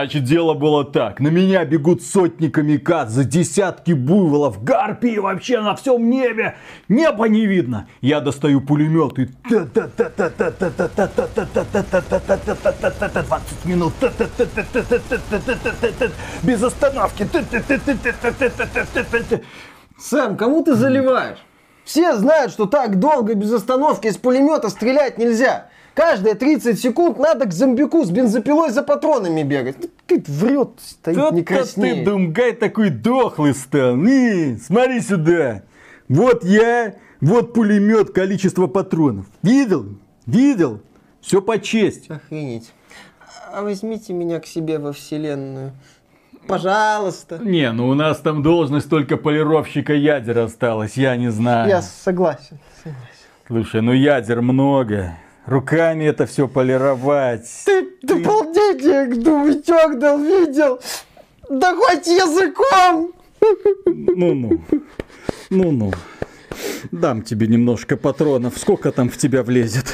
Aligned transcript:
Значит, 0.00 0.24
дело 0.24 0.54
было 0.54 0.82
так. 0.82 1.20
На 1.20 1.28
меня 1.28 1.62
бегут 1.66 2.02
сотни 2.02 2.48
камикадзе, 2.48 3.22
десятки 3.22 3.92
буйволов, 3.92 4.64
гарпии 4.64 5.18
вообще 5.18 5.60
на 5.60 5.76
всем 5.76 6.08
небе. 6.08 6.56
Небо 6.88 7.26
не 7.28 7.44
видно. 7.44 7.86
Я 8.00 8.20
достаю 8.20 8.62
пулемет 8.62 9.18
и... 9.18 9.28
20 13.22 13.64
минут. 13.66 13.92
Без 16.42 16.62
остановки. 16.62 17.28
Сэм, 19.98 20.38
кому 20.38 20.64
ты 20.64 20.76
заливаешь? 20.76 21.44
Все 21.84 22.16
знают, 22.16 22.52
что 22.52 22.64
так 22.64 22.98
долго 22.98 23.34
без 23.34 23.52
остановки 23.52 24.06
из 24.06 24.16
пулемета 24.16 24.70
стрелять 24.70 25.18
нельзя. 25.18 25.68
Каждые 26.00 26.34
30 26.34 26.80
секунд 26.80 27.18
надо 27.18 27.44
к 27.44 27.52
зомбику 27.52 28.06
с 28.06 28.10
бензопилой 28.10 28.70
за 28.70 28.82
патронами 28.82 29.42
бегать. 29.42 29.76
Ну, 30.08 30.22
врет, 30.28 30.70
стоит 30.78 31.14
Что-то 31.14 31.34
не 31.34 31.42
краснеет. 31.42 32.06
ты, 32.06 32.10
Думгай, 32.10 32.52
такой 32.54 32.88
дохлый 32.88 33.54
стал. 33.54 34.02
И, 34.02 34.56
смотри 34.56 35.02
сюда. 35.02 35.60
Вот 36.08 36.42
я, 36.42 36.94
вот 37.20 37.52
пулемет, 37.52 38.12
количество 38.12 38.66
патронов. 38.66 39.26
Видел? 39.42 39.88
Видел? 40.24 40.80
Все 41.20 41.42
по 41.42 41.58
чести. 41.58 42.10
Охренеть. 42.10 42.72
А 43.52 43.60
возьмите 43.60 44.14
меня 44.14 44.40
к 44.40 44.46
себе 44.46 44.78
во 44.78 44.94
вселенную. 44.94 45.72
Пожалуйста. 46.46 47.40
Не, 47.42 47.72
ну 47.72 47.88
у 47.88 47.94
нас 47.94 48.20
там 48.20 48.42
должность 48.42 48.88
только 48.88 49.18
полировщика 49.18 49.92
ядер 49.92 50.38
осталась, 50.38 50.96
я 50.96 51.14
не 51.16 51.30
знаю. 51.30 51.68
Я 51.68 51.82
согласен. 51.82 52.58
согласен. 52.82 52.98
Слушай, 53.46 53.82
ну 53.82 53.92
ядер 53.92 54.40
много. 54.40 55.18
Руками 55.50 56.04
это 56.04 56.26
все 56.26 56.46
полировать. 56.46 57.50
Ты 57.66 57.88
дополнение 58.02 59.06
к 59.06 59.16
Думичок 59.20 59.98
дал, 59.98 60.16
видел? 60.16 60.78
Да 61.48 61.74
хоть 61.74 62.06
языком! 62.06 63.12
Ну-ну. 63.84 64.62
Ну-ну. 65.50 65.92
Дам 66.92 67.22
тебе 67.22 67.48
немножко 67.48 67.96
патронов. 67.96 68.58
Сколько 68.58 68.92
там 68.92 69.10
в 69.10 69.16
тебя 69.16 69.42
влезет? 69.42 69.86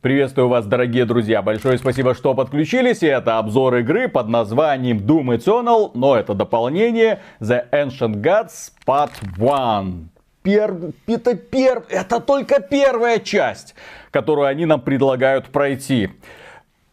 Приветствую 0.00 0.46
вас, 0.48 0.64
дорогие 0.64 1.04
друзья. 1.06 1.42
Большое 1.42 1.76
спасибо, 1.76 2.14
что 2.14 2.32
подключились. 2.32 3.02
И 3.02 3.06
это 3.06 3.38
обзор 3.38 3.78
игры 3.78 4.06
под 4.06 4.28
названием 4.28 4.98
Doom 4.98 5.36
Eternal, 5.36 5.90
но 5.94 6.14
это 6.14 6.34
дополнение 6.34 7.18
The 7.40 7.68
Ancient 7.72 8.22
Gods 8.22 8.70
Part 8.86 9.10
1. 9.36 10.08
Пер... 10.44 10.92
Это, 11.08 11.34
пер... 11.34 11.82
это 11.88 12.20
только 12.20 12.60
первая 12.60 13.18
часть, 13.18 13.74
которую 14.12 14.46
они 14.46 14.66
нам 14.66 14.80
предлагают 14.80 15.46
пройти. 15.46 16.10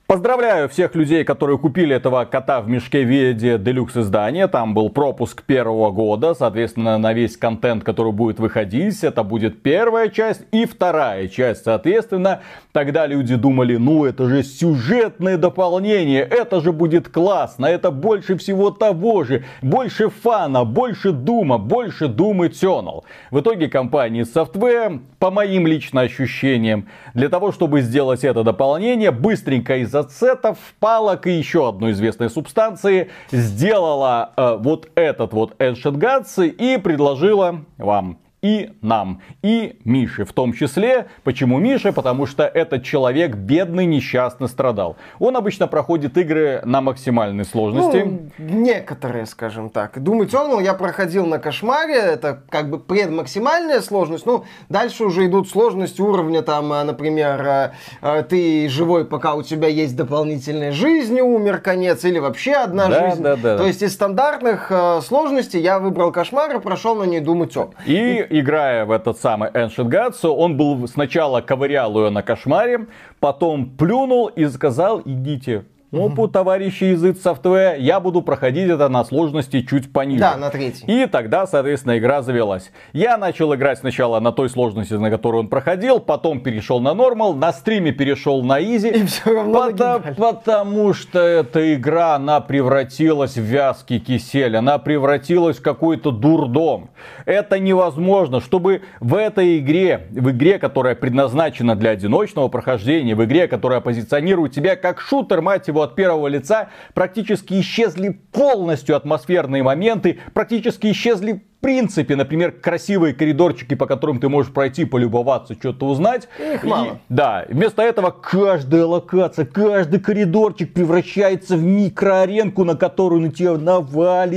Поздравляю 0.08 0.70
всех 0.70 0.94
людей, 0.94 1.23
которые 1.23 1.58
купили 1.58 1.95
этого 1.95 2.25
кота 2.25 2.61
в 2.61 2.70
мешке 2.70 3.03
в 3.03 3.08
виде 3.08 3.58
делюкс 3.58 3.98
издания. 3.98 4.47
Там 4.47 4.75
был 4.75 4.92
пропуск 4.92 5.42
первого 5.42 5.89
года, 5.89 6.36
соответственно, 6.36 7.00
на 7.00 7.12
весь 7.12 7.36
контент, 7.38 7.84
который 7.84 8.12
будет 8.12 8.39
выходить. 8.39 9.03
Это 9.03 9.23
будет 9.23 9.64
первая 9.64 10.09
часть 10.09 10.44
и 10.52 10.66
вторая 10.67 11.28
часть, 11.28 11.64
соответственно. 11.64 12.42
Тогда 12.72 13.08
люди 13.08 13.34
думали, 13.34 13.78
ну 13.78 14.06
это 14.06 14.30
же 14.30 14.44
сюжетное 14.44 15.38
дополнение, 15.38 16.22
это 16.22 16.62
же 16.62 16.72
будет 16.72 17.09
классно, 17.09 17.66
это 17.66 17.90
больше 17.90 18.38
всего 18.38 18.69
того 18.69 19.23
же, 19.23 19.44
больше 19.64 20.09
фана, 20.09 20.66
больше 20.66 21.14
дума, 21.14 21.58
больше 21.58 22.06
Doom 22.06 22.47
Eternal. 22.47 23.02
В 23.31 23.40
итоге 23.40 23.69
компания 23.69 24.22
Software, 24.22 25.00
по 25.17 25.31
моим 25.31 25.66
лично 25.66 26.02
ощущениям, 26.02 26.90
для 27.16 27.30
того, 27.30 27.52
чтобы 27.52 27.81
сделать 27.81 28.23
это 28.23 28.44
дополнение, 28.44 29.09
быстренько 29.09 29.78
из 29.78 29.94
ацетов, 29.95 30.57
палок 30.79 31.27
и 31.27 31.31
еще 31.31 31.67
одной 31.67 31.91
известной 31.91 32.29
субстанции 32.29 33.09
сделала 33.31 34.33
э, 34.35 34.57
вот 34.59 34.89
этот 34.95 35.33
вот 35.33 35.56
Ancient 35.59 35.97
Gods 35.97 36.47
и 36.47 36.78
предложила 36.78 37.66
вам 37.78 38.19
и 38.45 38.69
нам, 38.81 39.22
и 39.41 39.79
Мише 39.85 40.23
в 40.23 40.31
том 40.31 40.53
числе. 40.53 41.07
Почему 41.23 41.57
Миша? 41.57 41.91
Потому 41.91 42.28
что 42.28 42.44
этот 42.44 42.83
человек 42.83 43.33
бедный, 43.35 43.88
несчастно 43.88 44.47
страдал. 44.47 44.97
Он 45.17 45.35
обычно 45.35 45.66
проходит 45.66 46.16
игры 46.16 46.61
на 46.63 46.81
максимальной 46.81 47.44
сложности. 47.44 48.03
Ну, 48.05 48.29
некоторые, 48.38 49.25
скажем 49.25 49.72
так. 49.72 49.97
Doom 49.97 50.28
Eternal 50.28 50.61
я 50.63 50.75
проходил 50.75 51.25
на 51.25 51.39
кошмаре, 51.39 51.95
это 51.95 52.44
как 52.50 52.69
бы 52.69 52.78
предмаксимальная 52.78 53.81
сложность. 53.81 54.28
Ну, 54.28 54.44
дальше 54.69 55.05
уже 55.05 55.25
идут 55.25 55.50
сложности 55.50 56.01
уровня, 56.01 56.44
там, 56.44 56.72
а, 56.72 56.84
например, 56.84 57.41
а, 57.47 57.72
а, 58.01 58.22
ты 58.22 58.69
живой, 58.69 59.05
пока 59.05 59.34
у 59.34 59.41
тебя 59.41 59.69
есть 59.69 59.95
дополнительная 59.95 60.72
жизнь, 60.72 61.19
умер 61.19 61.61
конец, 61.61 62.05
или 62.05 62.19
вообще 62.19 62.53
одна 62.53 62.89
Да, 62.89 63.09
жизнь. 63.09 63.23
да, 63.23 63.35
да. 63.38 63.57
То 63.57 63.66
есть 63.66 63.81
из 63.81 63.94
стандартных 63.94 64.72
сложностей 65.01 65.61
я 65.61 65.79
выбрал 65.79 66.11
кошмар 66.11 66.55
и 66.55 66.59
прошел 66.59 66.94
на 66.95 67.05
ней 67.05 67.22
Doom 67.22 67.47
Eternal. 67.47 67.73
И 67.88 68.34
играя 68.40 68.85
в 68.85 68.91
этот 68.91 69.19
самый 69.19 69.50
Ancient 69.50 69.90
Gods, 69.90 70.28
он 70.28 70.57
был 70.57 70.88
сначала 70.88 71.41
ковырял 71.41 71.96
ее 71.97 72.09
на 72.09 72.22
кошмаре, 72.23 72.88
потом 73.19 73.69
плюнул 73.69 74.28
и 74.28 74.46
сказал, 74.46 75.01
идите 75.06 75.66
опу, 75.91 76.28
товарищи 76.28 76.85
из 76.85 77.03
id 77.03 77.22
Software, 77.22 77.79
я 77.79 78.00
буду 78.00 78.22
проходить 78.22 78.69
это 78.69 78.90
на 78.90 79.03
сложности 79.06 79.62
чуть 79.62 79.91
пониже. 79.91 80.22
Да, 80.22 80.38
на 80.38 80.50
третий. 80.50 80.85
И 80.88 81.06
тогда, 81.06 81.47
соответственно, 81.47 81.97
игра 81.97 82.22
завелась. 82.22 82.72
Я 82.94 83.18
начал 83.18 83.53
играть 83.56 83.79
сначала 83.79 84.19
на 84.19 84.31
той 84.31 84.50
сложности, 84.50 84.94
на 84.94 85.09
которую 85.09 85.44
он 85.44 85.47
проходил, 85.50 86.00
потом 86.00 86.41
перешел 86.41 86.79
на 86.79 86.94
нормал, 86.94 87.34
на 87.34 87.53
стриме 87.53 87.91
перешел 87.91 88.44
на 88.44 88.62
изи. 88.62 88.90
И 88.90 89.06
все 89.06 89.34
равно 89.34 89.66
нагибали. 89.66 90.16
потому 90.16 90.94
что 90.94 91.19
эта 91.19 91.73
игра, 91.73 92.16
она 92.16 92.41
превратилась 92.41 93.35
в 93.35 93.41
вязкий 93.41 94.00
кисель, 94.00 94.57
она 94.57 94.78
превратилась 94.78 95.57
в 95.57 95.62
какой-то 95.62 96.12
дурдом. 96.12 96.90
Это 97.25 97.59
невозможно, 97.59 98.41
чтобы 98.41 98.81
в 99.00 99.16
этой 99.16 99.59
игре, 99.59 100.07
в 100.12 100.31
игре, 100.31 100.59
которая 100.59 100.96
предназначена 100.96 101.75
для 101.75 101.91
одиночного 101.91 102.47
прохождения, 102.47 103.16
в 103.16 103.23
игре, 103.23 103.47
которая 103.47 103.81
позиционирует 103.81 104.53
тебя 104.53 104.75
как 104.75 105.00
шутер, 105.00 105.41
мать 105.41 105.67
его, 105.67 105.75
от 105.81 105.96
первого 105.96 106.28
лица, 106.28 106.69
практически 106.94 107.59
исчезли 107.59 108.09
полностью 108.09 108.96
атмосферные 108.96 109.63
моменты, 109.63 110.19
практически 110.34 110.91
исчезли 110.91 111.46
принципе, 111.66 112.16
например, 112.16 112.52
красивые 112.52 113.16
коридорчики, 113.16 113.74
по 113.74 113.88
которым 113.88 114.20
ты 114.20 114.30
можешь 114.30 114.53
пройти, 114.53 114.86
полюбоваться, 114.86 115.56
что-то 115.56 115.88
узнать. 115.88 116.28
Их 116.53 116.64
И- 116.64 116.68
мало. 116.68 117.00
да, 117.09 117.44
вместо 117.50 117.81
этого 117.81 118.12
каждая 118.12 118.86
локация, 118.86 119.46
каждый 119.46 120.00
коридорчик 120.00 120.72
превращается 120.74 121.58
в 121.58 121.64
микроаренку, 121.64 122.64
на 122.66 122.76
которую 122.76 123.22
на 123.22 123.31
тебя 123.31 123.58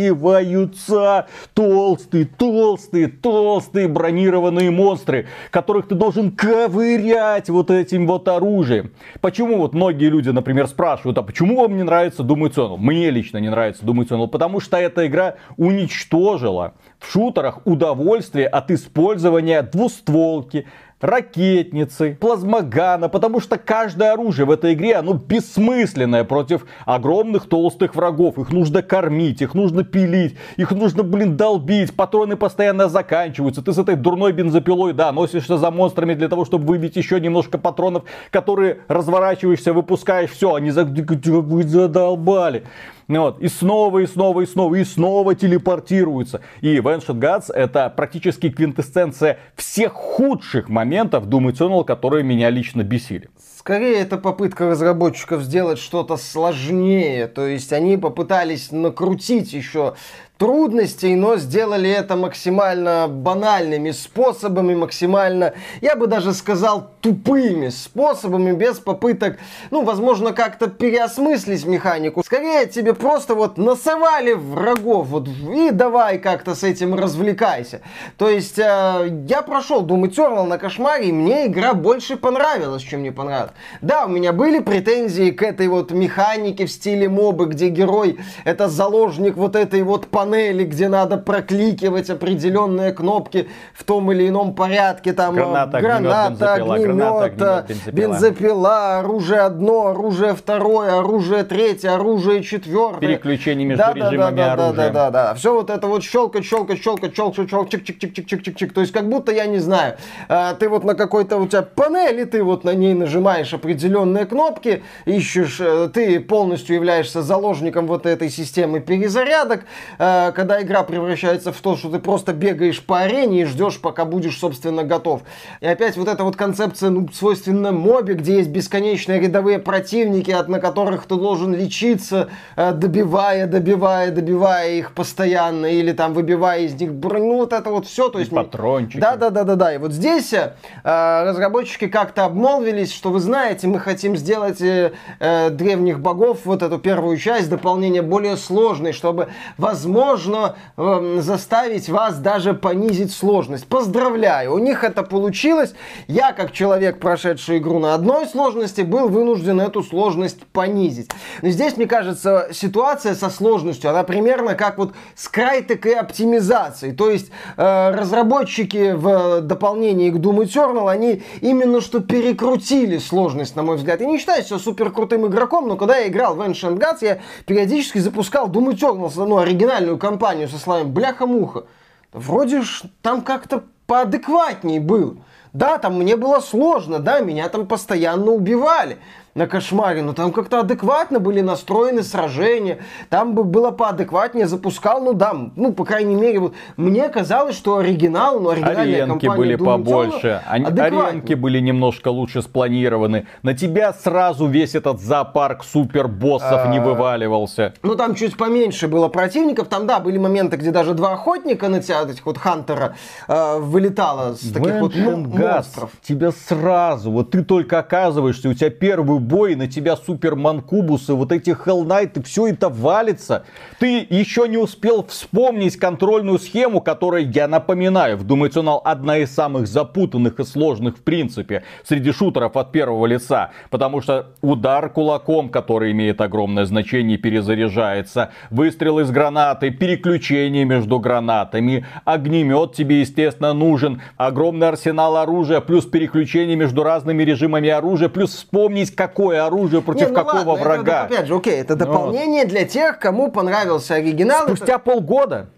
наваливаются 0.09 1.27
толстые, 1.53 2.25
толстые, 2.25 3.09
толстые 3.09 3.89
бронированные 3.89 4.71
монстры, 4.71 5.27
которых 5.51 5.87
ты 5.89 5.97
должен 5.97 6.31
ковырять 6.31 7.51
вот 7.51 7.71
этим 7.71 8.07
вот 8.07 8.27
оружием. 8.29 8.93
Почему 9.21 9.59
вот 9.59 9.75
многие 9.75 10.09
люди, 10.09 10.31
например, 10.31 10.67
спрашивают, 10.67 11.19
а 11.19 11.23
почему 11.23 11.61
вам 11.61 11.77
не 11.77 11.83
нравится 11.83 12.23
Doom 12.23 12.49
Eternal? 12.49 12.79
Мне 12.79 13.11
лично 13.11 13.37
не 13.37 13.51
нравится 13.51 13.85
Doom 13.85 14.07
Eternal, 14.09 14.29
потому 14.29 14.61
что 14.61 14.79
эта 14.79 15.07
игра 15.07 15.35
уничтожила 15.59 16.73
в 16.99 17.11
шутерах 17.11 17.61
удовольствие 17.65 18.47
от 18.47 18.71
использования 18.71 19.63
двустволки, 19.63 20.67
ракетницы, 21.01 22.17
плазмогана, 22.21 23.09
потому 23.09 23.41
что 23.41 23.57
каждое 23.57 24.13
оружие 24.13 24.47
в 24.47 24.51
этой 24.51 24.75
игре, 24.75 24.97
оно 24.97 25.15
бессмысленное 25.15 26.25
против 26.25 26.67
огромных 26.85 27.49
толстых 27.49 27.95
врагов. 27.95 28.39
Их 28.39 28.51
нужно 28.51 28.83
кормить, 28.83 29.41
их 29.41 29.55
нужно 29.55 29.85
пилить, 29.85 30.37
их 30.57 30.73
нужно, 30.73 31.05
блин, 31.05 31.37
долбить, 31.37 31.95
патроны 31.95 32.37
постоянно 32.37 32.89
заканчиваются. 32.89 33.63
Ты 33.63 33.73
с 33.73 33.79
этой 33.79 33.95
дурной 33.95 34.33
бензопилой, 34.33 34.93
да, 34.93 35.13
носишься 35.13 35.57
за 35.57 35.71
монстрами 35.71 36.15
для 36.15 36.29
того, 36.29 36.45
чтобы 36.45 36.67
выбить 36.67 36.97
еще 36.97 37.21
немножко 37.21 37.59
патронов, 37.59 38.05
которые 38.31 38.79
разворачиваешься, 38.89 39.73
выпускаешь, 39.73 40.31
все, 40.31 40.55
они 40.55 40.71
за... 40.71 40.85
вы 40.85 41.63
задолбали. 41.63 42.65
Ну 43.09 43.23
Вот. 43.23 43.41
И 43.41 43.49
снова, 43.49 44.01
и 44.01 44.07
снова, 44.07 44.43
и 44.43 44.47
снова, 44.47 44.75
и 44.75 44.85
снова 44.85 45.35
телепортируются. 45.35 46.43
И 46.61 46.77
Ancient 46.77 47.19
Gods 47.19 47.53
это 47.53 47.89
практически 47.89 48.51
квинтэссенция 48.51 49.39
всех 49.57 49.93
худших 49.95 50.69
моментов 50.69 51.27
Doom 51.27 51.51
Eternal, 51.51 51.85
которые 51.85 52.23
меня 52.23 52.51
лично 52.51 52.83
бесили. 52.83 53.31
Скорее, 53.57 53.97
это 53.97 54.19
попытка 54.19 54.69
разработчиков 54.69 55.43
сделать 55.43 55.79
что-то 55.79 56.17
сложнее. 56.19 57.27
То 57.29 57.47
есть 57.47 57.73
они 57.73 57.97
попытались 57.97 58.73
накрутить 58.73 59.55
еще 59.55 59.95
трудностей, 60.39 61.17
но 61.17 61.37
сделали 61.37 61.91
это 61.91 62.17
максимально 62.17 63.09
банальными 63.09 63.91
способами, 63.91 64.75
максимально, 64.75 65.55
я 65.81 65.97
бы 65.97 66.07
даже 66.07 66.33
сказал, 66.33 66.91
тупыми 67.01 67.69
способами, 67.69 68.53
без 68.53 68.79
попыток, 68.79 69.39
ну, 69.71 69.83
возможно, 69.83 70.33
как-то 70.33 70.69
переосмыслить 70.69 71.67
механику. 71.67 72.23
Скорее, 72.25 72.67
тебе 72.67 72.95
просто 72.95 73.35
вот 73.35 73.59
насовали 73.59 74.33
врагов, 74.33 75.09
вот, 75.09 75.29
и 75.29 75.71
давай 75.73 76.19
как-то 76.19 76.55
с 76.55 76.63
этим 76.63 76.95
развлекайся. 76.95 77.81
То 78.17 78.29
есть, 78.29 78.59
э, 78.59 79.25
я 79.29 79.43
прошел 79.43 79.85
Doom 79.85 80.09
Eternal 80.09 80.45
на 80.45 80.59
кошмаре, 80.59 81.09
и 81.09 81.13
мне 81.13 81.47
игра 81.47 81.75
больше 81.75 82.17
понравилась, 82.17 82.83
чем 82.83 83.03
не 83.03 83.11
понравилась. 83.11 83.53
Да, 83.83 84.07
у 84.07 84.09
меня 84.09 84.33
были 84.33 84.61
претензии 84.61 85.33
к 85.33 85.43
этой 85.43 85.67
вот 85.67 85.91
механике 85.91 86.67
в 86.67 86.71
стиле 86.71 87.09
мобы, 87.09 87.47
где 87.47 87.71
герой 87.71 88.19
это 88.45 88.69
заложник 88.69 89.37
вот 89.37 89.57
этой 89.57 89.83
вот 89.83 90.07
панели 90.07 90.28
панели, 90.29 90.65
где 90.65 90.89
надо 90.89 91.17
прокликивать 91.17 92.11
определенные 92.11 92.93
кнопки 92.93 93.49
в 93.75 93.85
том 93.85 94.13
или 94.13 94.29
ином 94.29 94.55
порядке. 94.55 95.13
Там 95.13 95.35
граната, 95.35 95.81
граната 95.81 96.55
огнемет, 96.55 96.83
граната, 96.83 97.59
огнемет 97.59 97.69
бензопила. 97.93 97.93
бензопила, 97.93 98.99
оружие 98.99 99.41
одно, 99.41 99.87
оружие 99.89 100.35
второе, 100.35 100.99
оружие 100.99 101.45
третье, 101.45 101.91
оружие 101.91 102.43
четвертое. 102.43 103.01
Переключение 103.01 103.67
между 103.67 103.85
да, 103.85 103.93
режимами 103.93 104.37
да, 104.37 104.57
да, 104.57 104.65
оружия. 104.65 104.77
Да, 104.77 104.91
да, 104.91 105.11
да, 105.11 105.29
да. 105.29 105.35
Все 105.35 105.55
вот 105.55 105.71
это 105.71 105.87
вот 105.87 106.03
щелкать, 106.03 106.45
щелкать, 106.45 106.83
щелкать, 106.83 107.15
щелкать, 107.15 107.49
щелкать, 107.49 107.71
чик, 107.71 107.85
чик, 107.85 107.99
чик, 107.99 108.15
чик, 108.15 108.27
чик, 108.27 108.43
чик, 108.43 108.57
чик. 108.57 108.73
То 108.73 108.81
есть 108.81 108.93
как 108.93 109.09
будто, 109.09 109.33
я 109.33 109.47
не 109.47 109.59
знаю, 109.59 109.97
а, 110.29 110.55
ты 110.55 110.69
вот 110.69 110.85
на 110.85 110.95
какой-то 110.95 111.39
у 111.39 111.47
тебя 111.47 111.63
панели, 111.63 112.25
ты 112.25 112.43
вот 112.43 112.65
на 112.65 112.75
ней 112.75 112.95
нажимаешь 112.95 113.53
определенные 113.55 114.27
кнопки, 114.27 114.83
ищешь, 115.07 115.59
э, 115.61 115.89
ты 115.93 116.21
полностью 116.21 116.75
являешься 116.75 117.23
заложником 117.23 117.87
вот 117.87 118.07
этой 118.07 118.29
системы 118.31 118.81
перезарядок, 118.81 119.65
а, 119.99 120.18
Э, 120.19 120.33
когда 120.33 120.63
игра 120.63 120.83
превращается 120.83 121.53
в 121.53 121.61
то, 121.61 121.77
что 121.77 121.91
ты 121.91 121.99
просто 121.99 122.33
бегаешь 122.33 122.83
по 122.83 123.01
арене 123.01 123.43
и 123.43 123.45
ждешь, 123.45 123.81
пока 123.81 124.05
будешь, 124.05 124.39
собственно, 124.39 124.85
готов. 124.85 125.23
И 125.61 125.67
опять 125.67 125.97
вот 125.97 126.09
эта 126.09 126.25
вот 126.25 126.37
концепция, 126.37 126.91
ну, 126.91 127.09
свойственна 127.13 127.73
мобе, 127.73 128.15
где 128.15 128.37
есть 128.37 128.51
бесконечные 128.51 129.21
рядовые 129.21 129.59
противники, 129.59 130.31
от 130.31 130.49
на 130.49 130.61
которых 130.61 131.07
ты 131.07 131.17
должен 131.17 131.55
лечиться, 131.55 132.29
э, 132.57 132.73
добивая, 132.73 133.47
добивая, 133.47 134.11
добивая 134.11 134.73
их 134.73 134.93
постоянно, 134.93 135.67
или 135.67 135.93
там 135.93 136.15
выбивая 136.15 136.61
из 136.61 136.75
них 136.75 136.95
броню, 136.95 137.29
ну, 137.29 137.37
вот 137.39 137.53
это 137.53 137.71
вот 137.71 137.87
все. 137.87 138.09
То 138.09 138.19
есть, 138.19 138.31
патрончики. 138.31 139.01
Да, 139.01 139.17
да, 139.17 139.31
да, 139.31 139.45
да, 139.45 139.55
да. 139.55 139.75
И 139.75 139.79
вот 139.79 139.93
здесь 139.93 140.33
э, 140.33 140.53
разработчики 140.83 141.89
как-то 141.89 142.25
обмолвились, 142.25 142.93
что 142.93 143.11
вы 143.11 143.21
знаете, 143.21 143.67
мы 143.67 143.81
хотим 143.81 144.17
сделать 144.17 144.61
э, 144.63 144.93
э, 145.19 145.51
древних 145.51 146.01
богов, 146.01 146.41
вот 146.45 146.63
эту 146.63 146.79
первую 146.79 147.19
часть, 147.19 147.51
дополнение 147.51 148.03
более 148.03 148.37
сложной, 148.37 148.93
чтобы, 148.93 149.29
возможно, 149.59 150.08
можно 150.09 150.57
э, 150.77 151.19
заставить 151.21 151.89
вас 151.91 152.19
даже 152.19 152.55
понизить 152.55 153.13
сложность. 153.13 153.67
Поздравляю, 153.67 154.55
у 154.55 154.59
них 154.59 154.83
это 154.83 155.03
получилось. 155.03 155.75
Я, 156.07 156.33
как 156.33 156.53
человек, 156.53 156.99
прошедший 156.99 157.59
игру 157.59 157.79
на 157.79 157.95
одной 157.95 158.27
сложности, 158.27 158.81
был 158.81 159.09
вынужден 159.09 159.61
эту 159.61 159.83
сложность 159.83 160.47
понизить. 160.47 161.11
Но 161.43 161.51
здесь, 161.51 161.77
мне 161.77 161.87
кажется, 161.87 162.49
ситуация 162.53 163.15
со 163.15 163.29
сложностью, 163.29 163.91
она 163.91 164.03
примерно 164.03 164.55
как 164.55 164.79
вот 164.79 164.95
с 165.15 165.29
крайтек 165.29 165.85
и 165.85 165.93
оптимизацией. 165.93 166.95
То 166.95 167.11
есть 167.11 167.31
э, 167.59 167.91
разработчики 167.91 168.93
в 168.93 169.43
дополнении 169.43 170.11
к 170.11 170.17
Doom 170.17 170.45
Eternal, 170.45 170.91
они 170.91 171.23
именно 171.43 171.83
что 171.83 172.01
перекрутили 172.01 172.97
сложность, 172.97 173.57
на 173.57 173.63
мой 173.63 173.77
взгляд. 173.77 174.01
Я 174.01 174.07
не 174.07 174.19
считаю 174.19 174.43
себя 174.43 174.59
супер 174.59 174.91
крутым 174.91 175.27
игроком, 175.27 175.69
но 175.69 175.77
когда 175.77 175.99
я 175.99 176.09
играл 176.09 176.35
в 176.35 176.41
Ancient 176.41 176.79
Gods, 176.79 176.99
я 177.03 177.19
периодически 177.45 177.99
запускал 177.99 178.49
Doom 178.49 178.73
Eternal, 178.73 179.13
ну, 179.27 179.37
оригинальную 179.37 179.98
компанию 179.99 180.49
со 180.49 180.59
словами 180.59 180.89
«бляха-муха», 180.89 181.65
вроде 182.13 182.63
ж 182.63 182.83
там 183.03 183.23
как-то 183.23 183.65
поадекватней 183.87 184.79
был. 184.79 185.19
Да, 185.53 185.79
там 185.79 185.99
мне 185.99 186.17
было 186.17 186.41
сложно, 186.41 186.99
да, 186.99 187.21
меня 187.21 187.49
там 187.49 187.67
постоянно 187.67 188.33
убивали 188.33 188.99
на 189.39 189.47
кошмаре, 189.47 190.03
но 190.03 190.13
там 190.13 190.33
как-то 190.33 190.61
адекватно 190.61 191.21
были 191.21 191.41
настроены 191.41 192.03
сражения, 192.03 192.79
там 193.09 193.35
бы 193.35 193.45
было 193.45 193.71
поадекватнее, 193.71 194.47
запускал, 194.47 195.01
ну 195.01 195.15
да, 195.15 195.33
ну, 195.57 195.73
по 195.73 195.85
крайней 195.85 196.17
мере, 196.17 196.41
вот 196.41 196.55
мне 196.77 197.09
казалось, 197.09 197.57
что 197.57 197.79
оригинал, 197.79 198.41
ну, 198.41 198.51
оригинальная 198.51 199.05
Аренки 199.05 199.29
были 199.29 199.57
Doom 199.57 199.65
побольше, 199.65 200.43
аренки 200.47 201.35
были 201.35 201.61
немножко 201.61 202.09
лучше 202.09 202.43
спланированы, 202.43 203.27
на 203.43 203.55
тебя 203.55 203.93
сразу 203.93 204.47
весь 204.47 204.75
этот 204.75 205.01
зоопарк 205.01 205.63
супербоссов 205.65 206.69
не 206.71 206.79
а, 206.79 206.83
вываливался. 206.83 207.75
Ну, 207.83 207.95
там 207.95 208.17
чуть 208.17 208.37
поменьше 208.37 208.89
было 208.89 209.09
противников, 209.09 209.69
там, 209.69 209.87
да, 209.87 210.01
были 210.01 210.19
моменты, 210.19 210.57
где 210.57 210.73
даже 210.73 210.95
два 210.95 211.13
охотника 211.13 211.69
на 211.69 211.81
тебя, 211.81 212.03
этих 212.03 212.27
вот 212.27 212.39
Хантера, 212.39 212.97
э, 213.29 213.59
вылетало 213.59 214.35
с 214.35 214.53
таких 214.53 214.81
вот 214.81 214.97
монстров. 214.97 215.93
Тебя 216.03 216.33
сразу, 216.33 217.13
вот 217.13 217.31
ты 217.31 217.45
только 217.45 217.79
оказываешься, 217.79 218.49
у 218.49 218.55
тебя 218.55 218.71
первый 218.71 219.21
бой, 219.29 219.55
на 219.55 219.69
тебя 219.69 219.97
супер 219.97 220.35
манкубусы, 220.35 221.13
вот 221.13 221.31
эти 221.31 221.51
Hell 221.51 221.87
Knight, 221.87 222.23
все 222.25 222.49
это 222.49 222.69
валится. 222.69 223.45
Ты 223.79 224.07
еще 224.09 224.49
не 224.49 224.57
успел 224.57 225.07
вспомнить 225.07 225.77
контрольную 225.77 226.39
схему, 226.39 226.81
которая, 226.81 227.23
я 227.23 227.47
напоминаю, 227.47 228.17
в 228.17 228.25
Doom 228.25 228.49
Eternal 228.49 228.81
одна 228.83 229.19
из 229.19 229.31
самых 229.33 229.69
запутанных 229.69 230.41
и 230.41 230.45
сложных 230.45 230.97
в 230.97 231.03
принципе 231.03 231.63
среди 231.85 232.11
шутеров 232.11 232.57
от 232.57 232.73
первого 232.73 233.07
лица. 233.07 233.51
Потому 233.71 234.01
что 234.01 234.29
удар 234.41 234.89
кулаком, 234.89 235.51
который 235.51 235.93
имеет 235.93 236.21
огромное 236.21 236.65
значение, 236.65 237.19
перезаряжается. 237.19 238.31
Выстрел 238.51 238.99
из 238.99 239.11
гранаты, 239.11 239.71
переключение 239.71 240.65
между 240.65 240.99
гранатами, 240.99 241.87
огнемет 242.05 242.73
тебе, 242.73 243.01
естественно, 243.01 243.53
нужен. 243.53 244.01
Огромный 244.17 244.69
арсенал 244.69 245.17
оружия, 245.17 245.61
плюс 245.61 245.85
переключение 245.85 246.57
между 246.57 246.83
разными 246.83 247.23
режимами 247.23 247.69
оружия, 247.69 248.09
плюс 248.09 248.35
вспомнить, 248.35 248.95
как 248.95 249.18
какое 249.19 249.45
оружие 249.45 249.83
против 249.83 250.11
Не, 250.11 250.13
ну 250.13 250.15
какого 250.15 250.51
ладно, 250.51 250.65
врага. 250.65 250.93
Это, 250.93 251.15
опять 251.15 251.27
же, 251.27 251.35
окей, 251.35 251.61
это 251.61 251.75
дополнение 251.75 252.45
вот. 252.45 252.51
для 252.51 252.65
тех, 252.65 253.01
кому 253.01 253.33
понравился 253.33 253.97
оригинал. 253.97 254.47
Спустя 254.47 254.75
это... 254.75 254.79
полгода 254.79 255.49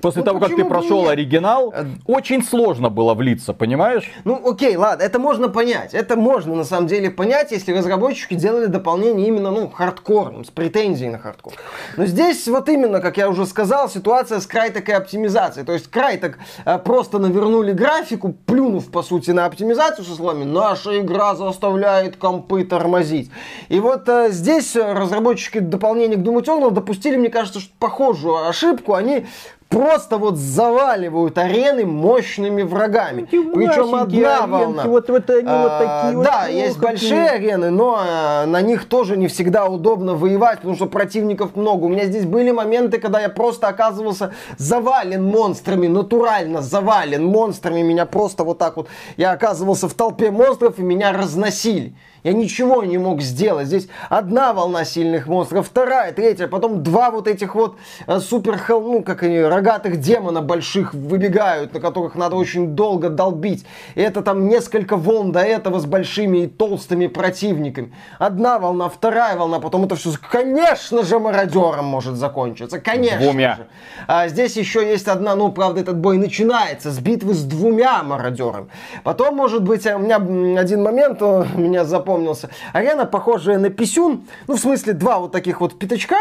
После 0.00 0.20
ну, 0.20 0.26
того, 0.26 0.40
как 0.40 0.54
ты 0.54 0.64
прошел 0.64 1.02
нет? 1.02 1.10
оригинал, 1.10 1.72
э, 1.74 1.84
очень 2.06 2.42
сложно 2.42 2.88
было 2.88 3.14
влиться, 3.14 3.52
понимаешь? 3.52 4.10
Ну, 4.24 4.40
окей, 4.50 4.76
ладно, 4.76 5.02
это 5.02 5.18
можно 5.18 5.48
понять. 5.48 5.94
Это 5.94 6.16
можно, 6.16 6.54
на 6.54 6.64
самом 6.64 6.86
деле, 6.86 7.10
понять, 7.10 7.52
если 7.52 7.72
разработчики 7.72 8.34
делали 8.34 8.66
дополнение 8.66 9.28
именно, 9.28 9.50
ну, 9.50 9.68
хардкором, 9.68 10.44
с 10.44 10.50
претензией 10.50 11.10
на 11.10 11.18
хардкор. 11.18 11.52
Но 11.96 12.06
здесь 12.06 12.46
вот 12.48 12.68
именно, 12.68 13.00
как 13.00 13.16
я 13.16 13.28
уже 13.28 13.46
сказал, 13.46 13.88
ситуация 13.88 14.40
с 14.40 14.46
Crytek 14.46 14.88
и 14.88 14.92
оптимизацией. 14.92 15.66
То 15.66 15.72
есть 15.72 15.88
Crytek 15.90 16.38
э, 16.64 16.78
просто 16.78 17.18
навернули 17.18 17.72
графику, 17.72 18.34
плюнув, 18.46 18.90
по 18.90 19.02
сути, 19.02 19.30
на 19.30 19.46
оптимизацию 19.46 20.04
со 20.04 20.14
словами 20.14 20.44
«наша 20.44 21.00
игра 21.00 21.34
заставляет 21.34 22.16
компы 22.16 22.64
тормозить». 22.64 23.30
И 23.68 23.80
вот 23.80 24.08
э, 24.08 24.30
здесь 24.30 24.76
разработчики 24.76 25.58
дополнения 25.58 26.16
к 26.16 26.20
Doom 26.20 26.42
Eternal 26.42 26.70
допустили, 26.70 27.16
мне 27.16 27.28
кажется, 27.28 27.60
что 27.60 27.70
похожую 27.78 28.48
ошибку. 28.48 28.94
Они 28.94 29.26
просто 29.70 30.18
вот 30.18 30.36
заваливают 30.36 31.38
арены 31.38 31.86
мощными 31.86 32.62
врагами. 32.62 33.22
Причем 33.22 33.94
одна 33.94 34.46
волна. 34.46 34.82
Вот, 34.84 35.08
вот 35.08 35.30
они 35.30 35.44
а, 35.46 35.62
вот 35.62 35.78
такие 35.78 36.16
вот. 36.16 36.24
Да, 36.24 36.46
есть 36.48 36.78
большие 36.78 37.30
арены, 37.30 37.70
но 37.70 37.96
а, 37.98 38.46
на 38.46 38.60
них 38.60 38.86
тоже 38.86 39.16
не 39.16 39.28
всегда 39.28 39.66
удобно 39.66 40.14
воевать, 40.14 40.58
потому 40.58 40.74
что 40.74 40.86
противников 40.86 41.54
много. 41.54 41.84
У 41.84 41.88
меня 41.88 42.06
здесь 42.06 42.24
были 42.24 42.50
моменты, 42.50 42.98
когда 42.98 43.20
я 43.20 43.28
просто 43.28 43.68
оказывался 43.68 44.34
завален 44.58 45.24
монстрами, 45.24 45.86
натурально 45.86 46.62
завален 46.62 47.24
монстрами. 47.24 47.82
Меня 47.82 48.06
просто 48.06 48.42
вот 48.42 48.58
так 48.58 48.76
вот, 48.76 48.88
я 49.16 49.30
оказывался 49.30 49.88
в 49.88 49.94
толпе 49.94 50.32
монстров 50.32 50.80
и 50.80 50.82
меня 50.82 51.12
разносили. 51.12 51.94
Я 52.22 52.34
ничего 52.34 52.82
не 52.82 52.98
мог 52.98 53.22
сделать. 53.22 53.66
Здесь 53.66 53.88
одна 54.10 54.52
волна 54.52 54.84
сильных 54.84 55.26
монстров, 55.26 55.66
вторая, 55.66 56.12
третья, 56.12 56.48
потом 56.48 56.82
два 56.82 57.10
вот 57.10 57.26
этих 57.26 57.54
вот 57.54 57.76
э, 58.06 58.18
супер, 58.18 58.60
ну, 58.68 59.02
как 59.02 59.22
они, 59.22 59.40
рогатых 59.40 60.00
демона 60.00 60.42
больших 60.42 60.92
выбегают, 60.92 61.72
на 61.72 61.80
которых 61.80 62.14
надо 62.16 62.36
очень 62.36 62.68
долго 62.68 63.08
долбить. 63.08 63.64
И 63.94 64.02
это 64.02 64.20
там 64.22 64.48
несколько 64.48 64.96
волн 64.96 65.32
до 65.32 65.40
этого 65.40 65.78
с 65.78 65.86
большими 65.86 66.38
и 66.38 66.46
толстыми 66.46 67.06
противниками. 67.06 67.94
Одна 68.18 68.58
волна, 68.58 68.90
вторая 68.90 69.36
волна, 69.36 69.58
потом 69.58 69.84
это 69.84 69.96
все, 69.96 70.10
конечно 70.20 71.02
же, 71.02 71.18
мародером 71.18 71.86
может 71.86 72.16
закончиться. 72.16 72.80
Конечно 72.80 73.20
Двумя. 73.20 73.56
же. 73.56 73.66
А 74.06 74.28
здесь 74.28 74.56
еще 74.56 74.86
есть 74.86 75.08
одна, 75.08 75.34
ну, 75.36 75.50
правда, 75.50 75.80
этот 75.80 75.96
бой 75.96 76.18
начинается 76.18 76.90
с 76.90 76.98
битвы 76.98 77.32
с 77.32 77.44
двумя 77.44 78.02
мародерами. 78.02 78.68
Потом, 79.04 79.36
может 79.36 79.62
быть, 79.62 79.86
у 79.86 79.98
меня 79.98 80.16
один 80.60 80.82
момент 80.82 81.20
меня 81.20 81.84
запомнил 81.84 82.09
запомнился. 82.10 82.50
Арена, 82.72 83.06
похожая 83.06 83.58
на 83.58 83.70
писюн, 83.70 84.26
ну, 84.46 84.56
в 84.56 84.60
смысле, 84.60 84.92
два 84.94 85.18
вот 85.18 85.32
таких 85.32 85.60
вот 85.60 85.78
пятачка, 85.78 86.16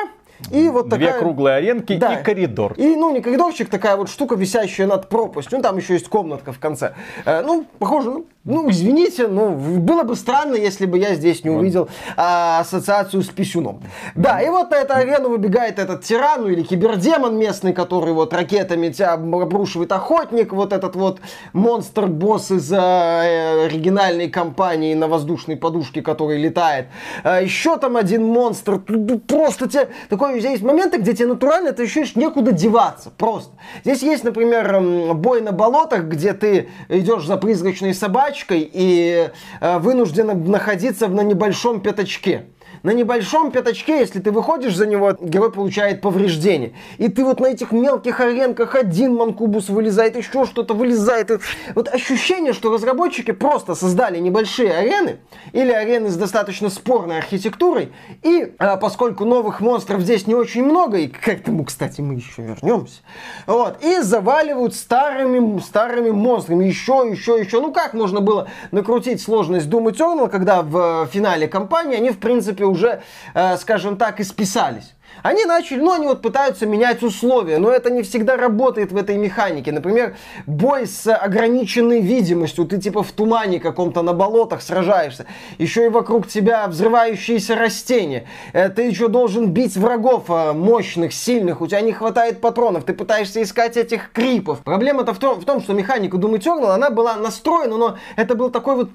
и 0.51 0.69
вот 0.69 0.89
Две 0.89 1.07
такая... 1.07 1.19
круглые 1.19 1.55
аренки 1.57 1.97
да. 1.97 2.15
и 2.15 2.23
коридор. 2.23 2.73
И, 2.77 2.95
ну, 2.95 3.11
не 3.13 3.21
коридорчик, 3.21 3.69
такая 3.69 3.95
вот 3.95 4.09
штука, 4.09 4.35
висящая 4.35 4.87
над 4.87 5.09
пропастью. 5.09 5.57
Ну, 5.57 5.63
там 5.63 5.77
еще 5.77 5.93
есть 5.93 6.07
комнатка 6.07 6.51
в 6.51 6.59
конце. 6.59 6.93
Э, 7.25 7.41
ну, 7.41 7.65
похоже, 7.77 8.09
ну, 8.09 8.25
Ну, 8.45 8.69
извините, 8.71 9.27
но 9.27 9.49
было 9.51 10.03
бы 10.03 10.15
странно, 10.15 10.55
если 10.55 10.85
бы 10.85 10.97
я 10.97 11.13
здесь 11.13 11.43
не 11.43 11.49
увидел 11.49 11.89
а, 12.15 12.61
ассоциацию 12.61 13.21
с 13.21 13.27
писюном. 13.27 13.83
Да, 14.15 14.41
и 14.41 14.49
вот 14.49 14.71
на 14.71 14.75
эту 14.75 14.93
арену 14.93 15.29
выбегает 15.29 15.77
этот 15.77 16.03
тиран, 16.03 16.41
ну 16.41 16.47
или 16.47 16.63
кибердемон 16.63 17.37
местный, 17.37 17.73
который 17.73 18.13
вот 18.13 18.33
ракетами 18.33 18.89
тебя 18.89 19.13
обрушивает 19.13 19.91
охотник, 19.91 20.53
вот 20.53 20.73
этот 20.73 20.95
вот 20.95 21.19
монстр-босс 21.53 22.51
из 22.51 22.71
а, 22.73 23.65
оригинальной 23.65 24.29
компании 24.29 24.95
на 24.95 25.07
воздушной 25.07 25.57
подушке, 25.57 26.01
который 26.01 26.41
летает. 26.41 26.87
А, 27.23 27.41
еще 27.41 27.77
там 27.77 27.97
один 27.97 28.25
монстр, 28.25 28.79
просто 29.27 29.67
тебе... 29.67 29.89
Такой, 30.09 30.28
здесь 30.37 30.61
моменты, 30.61 30.97
где 30.97 31.13
тебе 31.13 31.27
натурально 31.27 31.71
ты 31.73 31.83
ощущаешь 31.83 32.15
некуда 32.15 32.51
деваться, 32.51 33.11
просто. 33.17 33.51
Здесь 33.83 34.01
есть, 34.01 34.23
например, 34.23 34.79
бой 35.15 35.41
на 35.41 35.51
болотах, 35.51 36.03
где 36.03 36.33
ты 36.33 36.69
идешь 36.89 37.25
за 37.25 37.37
призрачной 37.37 37.93
собачкой 37.93 38.69
и 38.71 39.29
э, 39.61 39.79
вынуждена 39.79 40.33
находиться 40.33 41.07
на 41.07 41.21
небольшом 41.21 41.81
пятачке 41.81 42.45
на 42.83 42.91
небольшом 42.91 43.51
пятачке, 43.51 43.99
если 43.99 44.19
ты 44.19 44.31
выходишь 44.31 44.75
за 44.75 44.85
него, 44.85 45.15
герой 45.19 45.51
получает 45.51 46.01
повреждение. 46.01 46.73
И 46.97 47.09
ты 47.09 47.23
вот 47.23 47.39
на 47.39 47.47
этих 47.47 47.71
мелких 47.71 48.19
аренках 48.19 48.75
один 48.75 49.15
манкубус 49.15 49.69
вылезает, 49.69 50.15
еще 50.15 50.45
что-то 50.45 50.73
вылезает. 50.73 51.31
Вот 51.75 51.87
ощущение, 51.87 52.53
что 52.53 52.71
разработчики 52.73 53.31
просто 53.31 53.75
создали 53.75 54.19
небольшие 54.19 54.71
арены, 54.71 55.19
или 55.51 55.71
арены 55.71 56.09
с 56.09 56.15
достаточно 56.15 56.69
спорной 56.69 57.17
архитектурой, 57.17 57.91
и 58.23 58.53
а, 58.57 58.77
поскольку 58.77 59.25
новых 59.25 59.61
монстров 59.61 60.01
здесь 60.01 60.27
не 60.27 60.35
очень 60.35 60.63
много, 60.63 60.97
и 60.97 61.07
к 61.07 61.27
этому, 61.27 61.65
кстати, 61.65 62.01
мы 62.01 62.15
еще 62.15 62.41
вернемся, 62.41 63.01
вот, 63.45 63.83
и 63.83 63.99
заваливают 64.01 64.75
старыми, 64.75 65.59
старыми 65.59 66.11
монстрами, 66.11 66.65
еще, 66.65 67.07
еще, 67.09 67.39
еще. 67.39 67.61
Ну 67.61 67.71
как 67.73 67.93
можно 67.93 68.21
было 68.21 68.47
накрутить 68.71 69.21
сложность 69.21 69.67
Doom 69.67 69.91
Eternal, 69.91 70.29
когда 70.29 70.61
в 70.61 71.07
финале 71.11 71.47
кампании 71.47 71.97
они, 71.97 72.11
в 72.11 72.19
принципе, 72.19 72.65
уже, 72.69 73.01
э, 73.33 73.57
скажем 73.57 73.97
так, 73.97 74.19
исписались. 74.19 74.93
Они 75.23 75.45
начали, 75.45 75.79
ну, 75.79 75.93
они 75.93 76.07
вот 76.07 76.21
пытаются 76.21 76.65
менять 76.65 77.03
условия, 77.03 77.57
но 77.57 77.69
это 77.71 77.89
не 77.89 78.03
всегда 78.03 78.37
работает 78.37 78.91
в 78.91 78.97
этой 78.97 79.17
механике. 79.17 79.71
Например, 79.71 80.15
бой 80.45 80.87
с 80.87 81.13
ограниченной 81.13 82.01
видимостью, 82.01 82.65
ты 82.65 82.79
типа 82.79 83.03
в 83.03 83.11
тумане 83.11 83.59
каком-то 83.59 84.01
на 84.01 84.13
болотах 84.13 84.61
сражаешься, 84.61 85.25
еще 85.57 85.85
и 85.85 85.89
вокруг 85.89 86.27
тебя 86.27 86.67
взрывающиеся 86.67 87.55
растения, 87.55 88.25
э, 88.53 88.69
ты 88.69 88.83
еще 88.83 89.07
должен 89.07 89.51
бить 89.51 89.75
врагов 89.75 90.25
э, 90.29 90.53
мощных, 90.53 91.13
сильных, 91.13 91.61
у 91.61 91.67
тебя 91.67 91.81
не 91.81 91.91
хватает 91.91 92.39
патронов, 92.39 92.85
ты 92.85 92.93
пытаешься 92.93 93.41
искать 93.41 93.77
этих 93.77 94.11
крипов. 94.11 94.59
Проблема-то 94.59 95.13
в 95.13 95.19
том, 95.19 95.39
в 95.39 95.45
том, 95.45 95.61
что 95.61 95.73
механика 95.73 96.17
Doom 96.17 96.39
Eternal, 96.39 96.69
она 96.69 96.89
была 96.89 97.15
настроена, 97.17 97.77
но 97.77 97.97
это 98.15 98.35
был 98.35 98.49
такой 98.49 98.75
вот, 98.75 98.89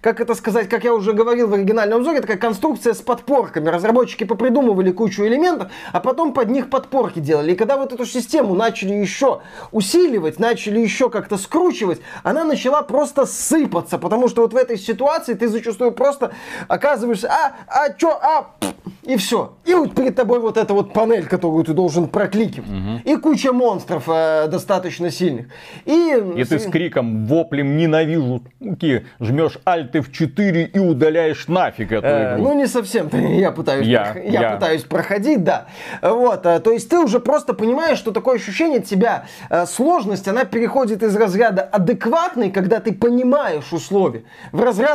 как 0.00 0.20
это 0.20 0.34
сказать, 0.34 0.68
как 0.68 0.84
я 0.84 0.94
уже 0.94 1.12
говорил 1.12 1.48
в 1.48 1.54
оригинальном 1.54 1.98
обзоре, 1.98 2.20
такая 2.20 2.36
конструкция 2.36 2.92
с 2.92 3.00
подпорками. 3.00 3.68
Разработчики 3.68 4.24
попридумывали 4.24 4.90
кучу 4.90 5.24
элементов, 5.24 5.43
элементов, 5.44 5.70
а 5.92 6.00
потом 6.00 6.32
под 6.32 6.50
них 6.50 6.70
подпорки 6.70 7.18
делали. 7.18 7.52
И 7.52 7.56
когда 7.56 7.76
вот 7.76 7.92
эту 7.92 8.06
систему 8.06 8.54
начали 8.54 8.94
еще 8.94 9.40
усиливать, 9.72 10.38
начали 10.38 10.80
еще 10.80 11.10
как-то 11.10 11.36
скручивать, 11.36 12.00
она 12.22 12.44
начала 12.44 12.82
просто 12.82 13.26
сыпаться, 13.26 13.98
потому 13.98 14.28
что 14.28 14.42
вот 14.42 14.52
в 14.52 14.56
этой 14.56 14.78
ситуации 14.78 15.34
ты 15.34 15.48
зачастую 15.48 15.92
просто 15.92 16.32
оказываешься, 16.68 17.30
а, 17.30 17.54
а, 17.68 17.92
чё, 17.92 18.10
а, 18.10 18.54
и 19.04 19.16
все. 19.16 19.54
И 19.64 19.74
вот 19.74 19.94
перед 19.94 20.16
тобой 20.16 20.40
вот 20.40 20.56
эта 20.56 20.72
вот 20.72 20.92
панель, 20.92 21.26
которую 21.26 21.64
ты 21.64 21.74
должен 21.74 22.08
прокликивать. 22.08 22.68
Угу. 22.68 23.00
И 23.04 23.16
куча 23.16 23.52
монстров 23.52 24.04
э, 24.08 24.48
достаточно 24.48 25.10
сильных. 25.10 25.46
И, 25.84 26.16
и 26.36 26.44
ты 26.44 26.58
с 26.58 26.64
криком, 26.64 27.26
воплем 27.26 27.76
«ненавижу», 27.76 28.42
жмешь 29.20 29.58
альты 29.64 30.00
в 30.00 30.10
4 30.10 30.64
и 30.64 30.78
удаляешь 30.78 31.48
нафиг 31.48 31.92
эту 31.92 32.06
э, 32.06 32.34
игру. 32.34 32.44
Ну, 32.44 32.54
не 32.54 32.66
совсем. 32.66 33.08
Я 33.12 33.52
пытаюсь, 33.52 33.86
я, 33.86 34.14
я. 34.16 34.40
я 34.40 34.50
пытаюсь 34.54 34.82
проходить, 34.82 35.33
да. 35.36 35.66
Вот, 36.02 36.46
э, 36.46 36.60
то 36.60 36.70
есть 36.70 36.88
ты 36.88 36.98
уже 36.98 37.20
просто 37.20 37.54
понимаешь, 37.54 37.98
что 37.98 38.12
такое 38.12 38.36
ощущение 38.36 38.80
тебя, 38.80 39.26
э, 39.50 39.66
сложность, 39.66 40.28
она 40.28 40.44
переходит 40.44 41.02
из 41.02 41.16
разряда 41.16 41.62
адекватный, 41.62 42.50
когда 42.50 42.80
ты 42.80 42.92
понимаешь 42.92 43.72
условия, 43.72 44.24
в 44.52 44.62
разряд 44.62 44.94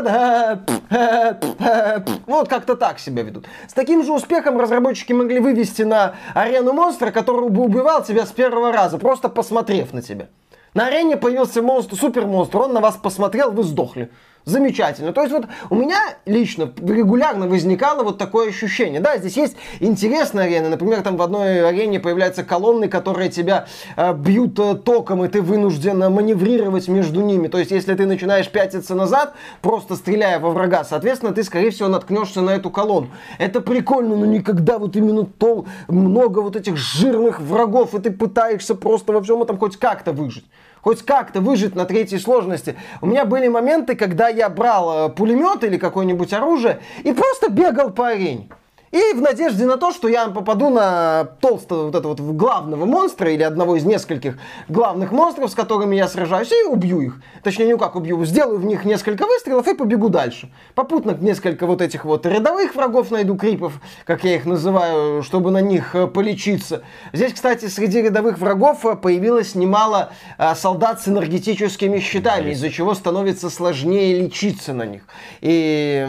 вот 2.25 2.47
как-то 2.47 2.75
так 2.75 2.99
себя 2.99 3.23
ведут. 3.23 3.45
С 3.67 3.73
таким 3.73 4.03
же 4.03 4.11
успехом 4.11 4.59
разработчики 4.59 5.13
могли 5.13 5.39
вывести 5.39 5.83
на 5.83 6.15
арену 6.33 6.73
монстра, 6.73 7.11
который 7.11 7.49
бы 7.49 7.63
убивал 7.63 8.03
тебя 8.03 8.25
с 8.25 8.31
первого 8.31 8.71
раза, 8.71 8.97
просто 8.97 9.29
посмотрев 9.29 9.93
на 9.93 10.01
тебя. 10.01 10.27
На 10.73 10.87
арене 10.87 11.17
появился 11.17 11.61
монстр, 11.61 11.95
супер 11.95 12.25
монстр, 12.25 12.57
он 12.59 12.73
на 12.73 12.79
вас 12.79 12.95
посмотрел, 12.95 13.51
вы 13.51 13.63
сдохли. 13.63 14.09
Замечательно. 14.45 15.13
То 15.13 15.21
есть 15.21 15.33
вот 15.33 15.45
у 15.69 15.75
меня 15.75 15.99
лично 16.25 16.71
регулярно 16.79 17.47
возникало 17.47 18.03
вот 18.03 18.17
такое 18.17 18.49
ощущение. 18.49 18.99
Да, 18.99 19.17
здесь 19.17 19.37
есть 19.37 19.57
интересные 19.79 20.47
арены. 20.47 20.69
Например, 20.69 21.01
там 21.01 21.17
в 21.17 21.21
одной 21.21 21.67
арене 21.67 21.99
появляются 21.99 22.43
колонны, 22.43 22.87
которые 22.87 23.29
тебя 23.29 23.67
э, 23.95 24.13
бьют 24.13 24.57
э, 24.57 24.75
током, 24.75 25.23
и 25.23 25.27
ты 25.27 25.41
вынужден 25.41 25.99
маневрировать 26.11 26.87
между 26.87 27.21
ними. 27.21 27.47
То 27.47 27.59
есть 27.59 27.71
если 27.71 27.93
ты 27.95 28.05
начинаешь 28.05 28.49
пятиться 28.49 28.95
назад, 28.95 29.33
просто 29.61 29.95
стреляя 29.95 30.39
во 30.39 30.51
врага, 30.51 30.83
соответственно, 30.83 31.33
ты, 31.33 31.43
скорее 31.43 31.69
всего, 31.71 31.89
наткнешься 31.89 32.41
на 32.41 32.51
эту 32.51 32.69
колонну. 32.69 33.09
Это 33.37 33.61
прикольно, 33.61 34.15
но 34.15 34.25
никогда 34.25 34.79
вот 34.79 34.95
именно 34.95 35.25
то 35.25 35.65
много 35.87 36.39
вот 36.39 36.55
этих 36.55 36.77
жирных 36.77 37.39
врагов, 37.39 37.93
и 37.93 37.99
ты 37.99 38.09
пытаешься 38.09 38.73
просто 38.73 39.13
во 39.13 39.21
всем 39.21 39.43
этом 39.43 39.57
хоть 39.59 39.77
как-то 39.77 40.11
выжить 40.11 40.45
хоть 40.81 41.03
как-то 41.03 41.41
выжить 41.41 41.75
на 41.75 41.85
третьей 41.85 42.19
сложности. 42.19 42.75
У 43.01 43.05
меня 43.05 43.25
были 43.25 43.47
моменты, 43.47 43.95
когда 43.95 44.29
я 44.29 44.49
брал 44.49 45.07
э, 45.07 45.09
пулемет 45.09 45.63
или 45.63 45.77
какое-нибудь 45.77 46.33
оружие 46.33 46.79
и 47.03 47.11
просто 47.13 47.51
бегал 47.51 47.91
по 47.91 48.07
арене. 48.07 48.49
И 48.91 49.13
в 49.13 49.21
надежде 49.21 49.65
на 49.65 49.77
то, 49.77 49.91
что 49.91 50.07
я 50.07 50.27
попаду 50.29 50.69
на 50.69 51.25
толстого 51.41 51.85
вот 51.85 51.95
этого 51.95 52.15
вот 52.15 52.19
главного 52.19 52.85
монстра 52.85 53.31
или 53.31 53.43
одного 53.43 53.75
из 53.75 53.85
нескольких 53.85 54.39
главных 54.67 55.11
монстров, 55.11 55.51
с 55.51 55.53
которыми 55.53 55.95
я 55.95 56.07
сражаюсь, 56.07 56.51
и 56.51 56.63
убью 56.63 57.01
их. 57.01 57.21
Точнее, 57.43 57.67
не 57.67 57.77
как 57.77 57.95
убью, 57.95 58.23
сделаю 58.25 58.57
в 58.57 58.65
них 58.65 58.85
несколько 58.85 59.27
выстрелов 59.27 59.67
и 59.67 59.75
побегу 59.75 60.09
дальше. 60.09 60.49
Попутно 60.73 61.15
несколько 61.19 61.67
вот 61.67 61.81
этих 61.81 62.03
вот 62.03 62.25
рядовых 62.25 62.75
врагов 62.75 63.11
найду, 63.11 63.35
крипов, 63.35 63.73
как 64.05 64.23
я 64.23 64.35
их 64.35 64.45
называю, 64.45 65.21
чтобы 65.21 65.51
на 65.51 65.61
них 65.61 65.93
э, 65.93 66.07
полечиться. 66.07 66.81
Здесь, 67.13 67.33
кстати, 67.33 67.67
среди 67.67 68.01
рядовых 68.01 68.39
врагов 68.39 68.85
э, 68.85 68.95
появилось 68.95 69.53
немало 69.53 70.11
а, 70.37 70.55
солдат 70.55 71.01
с 71.01 71.07
энергетическими 71.07 71.99
щитами, 71.99 72.51
из-за 72.51 72.71
чего 72.71 72.95
становится 72.95 73.51
сложнее 73.51 74.19
лечиться 74.19 74.73
на 74.73 74.85
них. 74.85 75.03
И, 75.41 76.05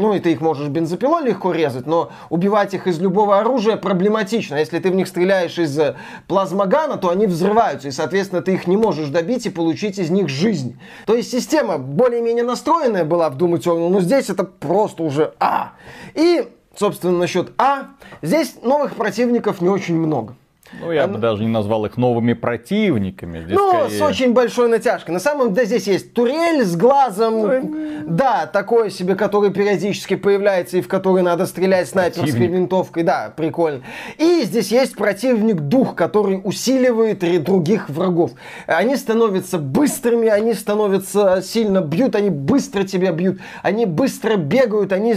ну, 0.00 0.14
и 0.14 0.20
ты 0.20 0.32
их 0.32 0.40
можешь 0.40 0.68
бензопилой 0.68 1.24
легко 1.24 1.52
резать, 1.52 1.86
но 1.86 2.10
убивать 2.30 2.74
их 2.74 2.86
из 2.86 2.98
любого 3.00 3.38
оружия 3.38 3.76
проблематично. 3.76 4.56
Если 4.56 4.78
ты 4.78 4.90
в 4.90 4.94
них 4.94 5.08
стреляешь 5.08 5.58
из 5.58 5.78
э, 5.78 5.96
плазмогана, 6.28 6.96
то 6.96 7.10
они 7.10 7.26
взрываются, 7.26 7.88
и, 7.88 7.90
соответственно, 7.90 8.42
ты 8.42 8.54
их 8.54 8.66
не 8.66 8.76
можешь 8.76 9.08
добить 9.08 9.46
и 9.46 9.50
получить 9.50 9.98
из 9.98 10.10
них 10.10 10.28
жизнь. 10.28 10.78
То 11.06 11.14
есть 11.14 11.30
система 11.30 11.78
более-менее 11.78 12.44
настроенная 12.44 13.04
была 13.04 13.30
в 13.30 13.36
Doom 13.36 13.58
Eternal, 13.58 13.88
но 13.88 14.00
здесь 14.00 14.30
это 14.30 14.44
просто 14.44 15.02
уже 15.02 15.34
А. 15.40 15.72
И, 16.14 16.48
собственно, 16.76 17.18
насчет 17.18 17.52
А, 17.58 17.88
здесь 18.22 18.56
новых 18.62 18.94
противников 18.94 19.60
не 19.60 19.68
очень 19.68 19.96
много. 19.96 20.36
Ну, 20.80 20.92
я 20.92 21.06
бы 21.06 21.18
даже 21.18 21.42
не 21.42 21.48
назвал 21.48 21.86
их 21.86 21.96
новыми 21.96 22.32
противниками. 22.32 23.42
Здесь 23.42 23.56
ну, 23.56 23.68
скорее... 23.70 23.98
с 23.98 24.02
очень 24.02 24.32
большой 24.32 24.68
натяжкой. 24.68 25.12
На 25.12 25.20
самом 25.20 25.54
деле 25.54 25.66
здесь 25.66 25.86
есть 25.86 26.14
турель 26.14 26.64
с 26.64 26.76
глазом. 26.76 28.06
Да, 28.06 28.46
такой 28.46 28.90
себе, 28.90 29.14
который 29.14 29.50
периодически 29.50 30.16
появляется 30.16 30.78
и 30.78 30.80
в 30.80 30.88
который 30.88 31.22
надо 31.22 31.46
стрелять 31.46 31.88
снайперской 31.88 32.32
противник. 32.32 32.50
винтовкой. 32.50 33.02
Да, 33.02 33.32
прикольно. 33.34 33.82
И 34.18 34.42
здесь 34.44 34.70
есть 34.70 34.96
противник-дух, 34.96 35.94
который 35.94 36.40
усиливает 36.42 37.20
других 37.44 37.88
врагов. 37.88 38.32
Они 38.66 38.96
становятся 38.96 39.58
быстрыми, 39.58 40.28
они 40.28 40.54
становятся 40.54 41.42
сильно 41.42 41.80
бьют, 41.80 42.14
они 42.14 42.30
быстро 42.30 42.84
тебя 42.84 43.12
бьют, 43.12 43.40
они 43.62 43.86
быстро 43.86 44.36
бегают, 44.36 44.92
они 44.92 45.16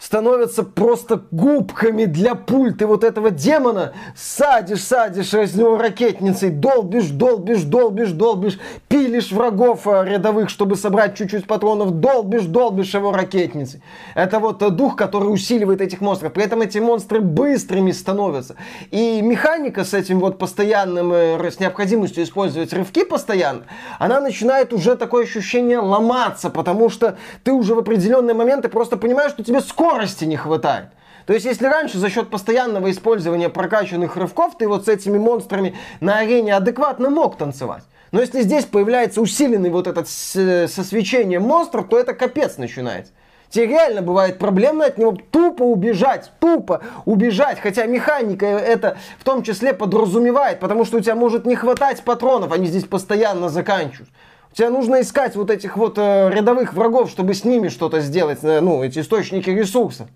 становятся 0.00 0.62
просто 0.62 1.22
губками 1.30 2.06
для 2.06 2.34
пуль. 2.34 2.74
Ты 2.74 2.86
вот 2.86 3.04
этого 3.04 3.30
демона 3.30 3.92
садишь, 4.16 4.82
садишь 4.82 5.32
из 5.34 5.54
него 5.54 5.76
ракетницей, 5.76 6.50
долбишь, 6.50 7.10
долбишь, 7.10 7.62
долбишь, 7.62 8.12
долбишь, 8.12 8.58
пилишь 8.88 9.30
врагов 9.30 9.86
э, 9.86 10.04
рядовых, 10.06 10.48
чтобы 10.48 10.76
собрать 10.76 11.16
чуть-чуть 11.16 11.46
патронов, 11.46 12.00
долбишь, 12.00 12.44
долбишь 12.44 12.94
его 12.94 13.12
ракетницей. 13.12 13.82
Это 14.14 14.38
вот 14.38 14.62
э, 14.62 14.70
дух, 14.70 14.96
который 14.96 15.26
усиливает 15.26 15.82
этих 15.82 16.00
монстров. 16.00 16.32
При 16.32 16.44
этом 16.44 16.62
эти 16.62 16.78
монстры 16.78 17.20
быстрыми 17.20 17.92
становятся. 17.92 18.56
И 18.90 19.20
механика 19.20 19.84
с 19.84 19.92
этим 19.92 20.20
вот 20.20 20.38
постоянным, 20.38 21.12
э, 21.12 21.50
с 21.50 21.60
необходимостью 21.60 22.24
использовать 22.24 22.72
рывки 22.72 23.04
постоянно, 23.04 23.64
она 23.98 24.20
начинает 24.20 24.72
уже 24.72 24.96
такое 24.96 25.24
ощущение 25.24 25.78
ломаться, 25.78 26.48
потому 26.48 26.88
что 26.88 27.18
ты 27.44 27.52
уже 27.52 27.74
в 27.74 27.78
определенные 27.80 28.34
моменты 28.34 28.70
просто 28.70 28.96
понимаешь, 28.96 29.32
что 29.32 29.44
тебе 29.44 29.60
скоро 29.60 29.89
скорости 29.90 30.24
не 30.24 30.36
хватает. 30.36 30.90
То 31.26 31.34
есть, 31.34 31.46
если 31.46 31.66
раньше 31.66 31.98
за 31.98 32.10
счет 32.10 32.30
постоянного 32.30 32.90
использования 32.90 33.48
прокачанных 33.48 34.16
рывков 34.16 34.54
ты 34.58 34.68
вот 34.68 34.86
с 34.86 34.88
этими 34.88 35.18
монстрами 35.18 35.76
на 36.00 36.18
арене 36.18 36.54
адекватно 36.54 37.10
мог 37.10 37.36
танцевать, 37.36 37.82
Но 38.12 38.20
если 38.20 38.42
здесь 38.42 38.64
появляется 38.64 39.20
усиленный 39.20 39.70
вот 39.70 39.86
этот 39.86 40.08
со 40.08 40.84
свечением 40.84 41.42
монстр, 41.42 41.82
то 41.84 41.98
это 41.98 42.12
капец 42.12 42.56
начинается. 42.56 43.12
Тебе 43.50 43.66
реально 43.66 44.02
бывает 44.02 44.38
проблемно 44.38 44.86
от 44.86 44.96
него 44.96 45.16
тупо 45.30 45.62
убежать, 45.64 46.30
тупо 46.38 46.82
убежать. 47.04 47.58
Хотя 47.60 47.86
механика 47.86 48.46
это 48.46 48.96
в 49.18 49.24
том 49.24 49.42
числе 49.42 49.72
подразумевает, 49.74 50.60
потому 50.60 50.84
что 50.84 50.98
у 50.98 51.00
тебя 51.00 51.16
может 51.16 51.46
не 51.46 51.56
хватать 51.56 52.02
патронов, 52.02 52.52
они 52.52 52.66
здесь 52.66 52.84
постоянно 52.84 53.48
заканчиваются. 53.48 54.14
Тебе 54.52 54.68
нужно 54.70 55.00
искать 55.00 55.36
вот 55.36 55.50
этих 55.50 55.76
вот 55.76 55.96
э, 55.96 56.30
рядовых 56.30 56.74
врагов, 56.74 57.10
чтобы 57.10 57.34
с 57.34 57.44
ними 57.44 57.68
что-то 57.68 58.00
сделать, 58.00 58.40
э, 58.42 58.60
ну, 58.60 58.82
эти 58.82 58.98
источники 58.98 59.48
ресурсов. 59.50 60.08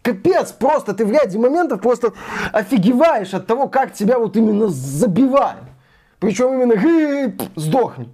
Капец, 0.00 0.52
просто 0.52 0.94
ты 0.94 1.04
в 1.04 1.10
ряде 1.10 1.38
моментов 1.38 1.80
просто 1.80 2.12
офигеваешь 2.52 3.34
от 3.34 3.46
того, 3.46 3.68
как 3.68 3.92
тебя 3.92 4.18
вот 4.18 4.36
именно 4.36 4.68
забивают. 4.68 5.64
Причем 6.18 6.54
именно 6.54 7.32
сдохни. 7.56 8.08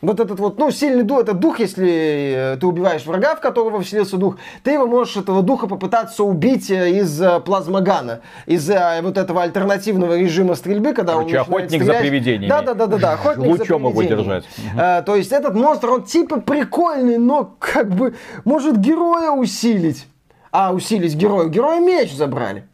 Вот 0.00 0.20
этот 0.20 0.38
вот, 0.38 0.58
ну, 0.58 0.70
сильный 0.70 1.02
дух, 1.02 1.20
это 1.20 1.32
дух, 1.32 1.58
если 1.58 2.54
э, 2.54 2.56
ты 2.60 2.66
убиваешь 2.66 3.04
врага, 3.04 3.34
в 3.34 3.40
которого 3.40 3.82
вселился 3.82 4.16
дух, 4.16 4.36
ты 4.62 4.72
его 4.72 4.86
можешь, 4.86 5.16
этого 5.16 5.42
духа, 5.42 5.66
попытаться 5.66 6.22
убить 6.22 6.70
э, 6.70 6.90
из 6.90 7.20
э, 7.20 7.40
плазмогана, 7.40 8.20
из 8.46 8.70
вот 9.02 9.18
этого 9.18 9.42
альтернативного 9.42 10.16
режима 10.16 10.54
стрельбы, 10.54 10.92
когда 10.92 11.14
Короче, 11.14 11.36
он 11.36 11.42
охотник 11.42 11.82
стрелять. 11.82 11.96
за 11.96 12.00
привидениями. 12.00 12.48
Да, 12.48 12.62
да, 12.62 12.74
да, 12.74 12.86
да, 12.86 12.98
да, 12.98 13.12
охотник 13.14 13.46
Лучом 13.46 13.82
за 13.82 13.88
его 13.88 14.02
держать. 14.02 14.44
А, 14.76 15.02
то 15.02 15.16
есть 15.16 15.32
этот 15.32 15.54
монстр, 15.54 15.90
он 15.90 16.04
типа 16.04 16.40
прикольный, 16.40 17.18
но 17.18 17.56
как 17.58 17.90
бы 17.90 18.14
может 18.44 18.78
героя 18.78 19.30
усилить. 19.30 20.06
А, 20.52 20.72
усилить 20.72 21.14
героя. 21.14 21.48
Героя 21.48 21.80
меч 21.80 22.14
забрали 22.14 22.64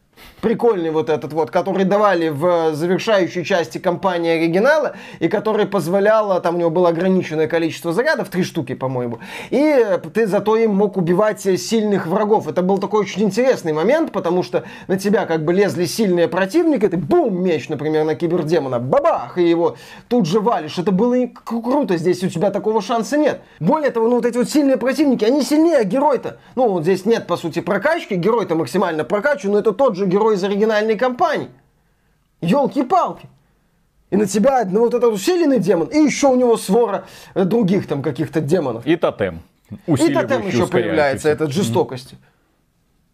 прикольный 0.45 0.91
вот 0.91 1.09
этот 1.09 1.33
вот, 1.33 1.51
который 1.51 1.87
давали 1.87 2.29
в 2.29 2.75
завершающей 2.75 3.47
части 3.47 3.79
кампании 3.79 4.33
оригинала, 4.33 4.95
и 5.19 5.29
который 5.29 5.65
позволял, 5.65 6.39
там 6.43 6.57
у 6.57 6.59
него 6.59 6.69
было 6.69 6.91
ограниченное 6.91 7.47
количество 7.47 7.95
зарядов, 7.95 8.29
три 8.29 8.43
штуки, 8.43 8.75
по-моему, 8.75 9.21
и 9.49 9.99
ты 10.13 10.27
зато 10.27 10.57
им 10.57 10.75
мог 10.75 10.99
убивать 10.99 11.41
сильных 11.41 12.07
врагов. 12.07 12.47
Это 12.47 12.61
был 12.61 12.77
такой 12.77 13.01
очень 13.01 13.23
интересный 13.23 13.73
момент, 13.73 14.13
потому 14.13 14.43
что 14.43 14.65
на 14.87 14.99
тебя 14.99 15.25
как 15.25 15.47
бы 15.47 15.55
лезли 15.55 15.87
сильные 15.87 16.29
противники, 16.29 16.89
ты 16.89 16.99
бум, 16.99 17.43
меч, 17.43 17.71
например, 17.71 18.05
на 18.05 18.15
кибердемона, 18.15 18.79
бабах, 18.79 19.39
и 19.39 19.49
его 19.49 19.77
тут 20.09 20.27
же 20.27 20.41
валишь. 20.41 20.79
Это 20.79 20.93
было 20.93 21.17
круто, 21.43 21.97
здесь 21.97 22.23
у 22.23 22.29
тебя 22.29 22.51
такого 22.51 22.83
шанса 22.83 23.17
нет. 23.17 23.41
Более 23.61 23.93
того, 23.93 24.09
ну 24.09 24.17
вот 24.17 24.27
эти 24.27 24.37
вот 24.37 24.51
сильные 24.51 24.77
противники, 24.77 25.25
они 25.25 25.41
сильнее 25.41 25.85
герой-то. 25.85 26.37
Ну, 26.55 26.69
вот 26.69 26.83
здесь 26.83 27.07
нет, 27.07 27.27
по 27.27 27.39
сути, 27.39 27.61
прокачки, 27.61 28.13
герой-то 28.15 28.57
максимально 28.57 29.05
прокачан, 29.05 29.53
но 29.53 29.61
это 29.61 29.73
тот 29.73 29.97
же 29.97 30.05
герой 30.05 30.34
из 30.35 30.45
оригинальной 30.45 30.97
кампании. 30.97 31.51
Елки-палки. 32.41 33.29
И 34.11 34.17
на 34.17 34.27
тебя 34.27 34.65
ну, 34.65 34.81
вот 34.81 34.95
этот 34.95 35.13
усиленный 35.13 35.59
демон, 35.59 35.89
и 35.89 35.99
еще 35.99 36.29
у 36.29 36.37
него 36.37 36.57
свора 36.57 37.05
э, 37.35 37.45
других 37.45 37.89
там 37.89 38.03
каких-то 38.03 38.41
демонов. 38.41 38.87
И 38.87 38.97
тотем. 38.97 39.43
И 39.87 40.13
тотем 40.13 40.47
еще 40.47 40.67
появляется, 40.67 41.29
этот 41.29 41.53
жестокости. 41.53 42.17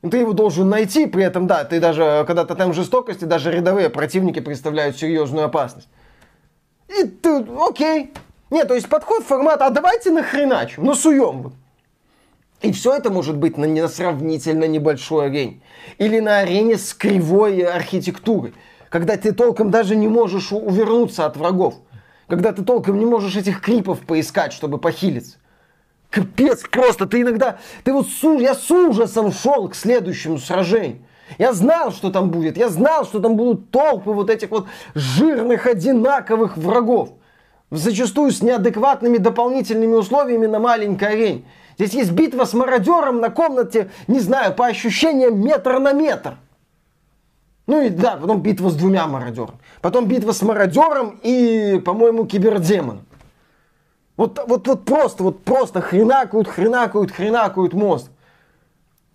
Ты 0.03 0.19
его 0.19 0.33
должен 0.33 0.69
найти, 0.69 1.07
при 1.07 1.25
этом, 1.25 1.47
да, 1.47 1.65
ты 1.65 1.79
даже, 1.79 2.25
когда 2.27 2.45
тотем 2.45 2.73
жестокости, 2.73 3.25
даже 3.25 3.51
рядовые 3.51 3.91
противники 3.91 4.41
представляют 4.41 4.97
серьезную 4.97 5.47
опасность. 5.47 5.89
И 6.89 7.05
ты, 7.05 7.47
окей. 7.69 8.13
Нет, 8.51 8.67
то 8.67 8.75
есть 8.75 8.89
подход 8.89 9.23
формата, 9.23 9.67
а 9.67 9.71
давайте 9.71 10.11
нахреначим, 10.11 10.85
ну 10.85 10.95
суем. 10.95 11.53
И 12.63 12.73
все 12.73 12.95
это 12.95 13.11
может 13.11 13.37
быть 13.37 13.57
на, 13.57 13.67
на 13.67 13.89
сравнительно 13.89 14.65
небольшой 14.65 15.27
арене. 15.27 15.61
Или 15.99 16.21
на 16.21 16.41
арене 16.41 16.77
с 16.77 16.93
кривой 16.93 17.61
архитектурой. 17.63 18.53
Когда 18.91 19.17
ты 19.17 19.33
толком 19.33 19.71
даже 19.71 19.97
не 19.97 20.09
можешь 20.09 20.53
увернуться 20.53 21.25
от 21.27 21.37
врагов. 21.37 21.75
Когда 22.27 22.53
ты 22.53 22.63
толком 22.63 22.99
не 22.99 23.07
можешь 23.07 23.37
этих 23.37 23.61
крипов 23.61 24.01
поискать, 24.01 24.53
чтобы 24.53 24.79
похилиться. 24.79 25.39
Капец, 26.11 26.63
просто 26.71 27.07
ты 27.07 27.23
иногда... 27.23 27.59
Ты 27.85 27.93
вот 27.93 28.09
с, 28.09 28.23
я 28.23 28.55
с 28.55 28.71
ужасом 28.71 29.33
шел 29.33 29.69
к 29.69 29.75
следующему 29.75 30.39
сражению. 30.39 30.99
Я 31.39 31.53
знал, 31.53 31.93
что 31.93 32.11
там 32.11 32.31
будет. 32.31 32.57
Я 32.57 32.69
знал, 32.69 33.05
что 33.05 33.21
там 33.21 33.37
будут 33.37 33.71
толпы 33.71 34.11
вот 34.11 34.29
этих 34.29 34.51
вот 34.51 34.67
жирных, 34.95 35.67
одинаковых 35.67 36.57
врагов. 36.57 37.13
Зачастую 37.71 38.33
с 38.33 38.43
неадекватными 38.43 39.19
дополнительными 39.19 39.95
условиями 39.95 40.47
на 40.47 40.59
маленькой 40.59 41.13
арене. 41.13 41.45
Здесь 41.79 41.95
есть 41.95 42.11
битва 42.11 42.45
с 42.45 42.53
мародером 42.53 43.21
на 43.21 43.31
комнате, 43.31 43.91
не 44.09 44.21
знаю, 44.21 44.55
по 44.55 44.67
ощущениям 44.67 45.41
метр 45.41 45.79
на 45.79 45.93
метр. 45.93 46.37
Ну 47.67 47.81
и 47.81 47.89
да, 47.89 48.17
потом 48.17 48.43
битва 48.43 48.71
с 48.71 48.75
двумя 48.75 49.07
мародерами. 49.07 49.59
Потом 49.81 50.07
битва 50.07 50.33
с 50.33 50.43
мародером 50.43 51.21
и, 51.23 51.81
по-моему, 51.85 52.27
кибердемоном. 52.27 53.07
Вот, 54.17 54.43
вот, 54.47 54.67
вот 54.67 54.85
просто, 54.85 55.23
вот 55.23 55.45
просто 55.45 55.81
хренакают, 55.81 56.49
хренакают, 56.49 57.13
хренакают 57.13 57.73
мост. 57.73 58.11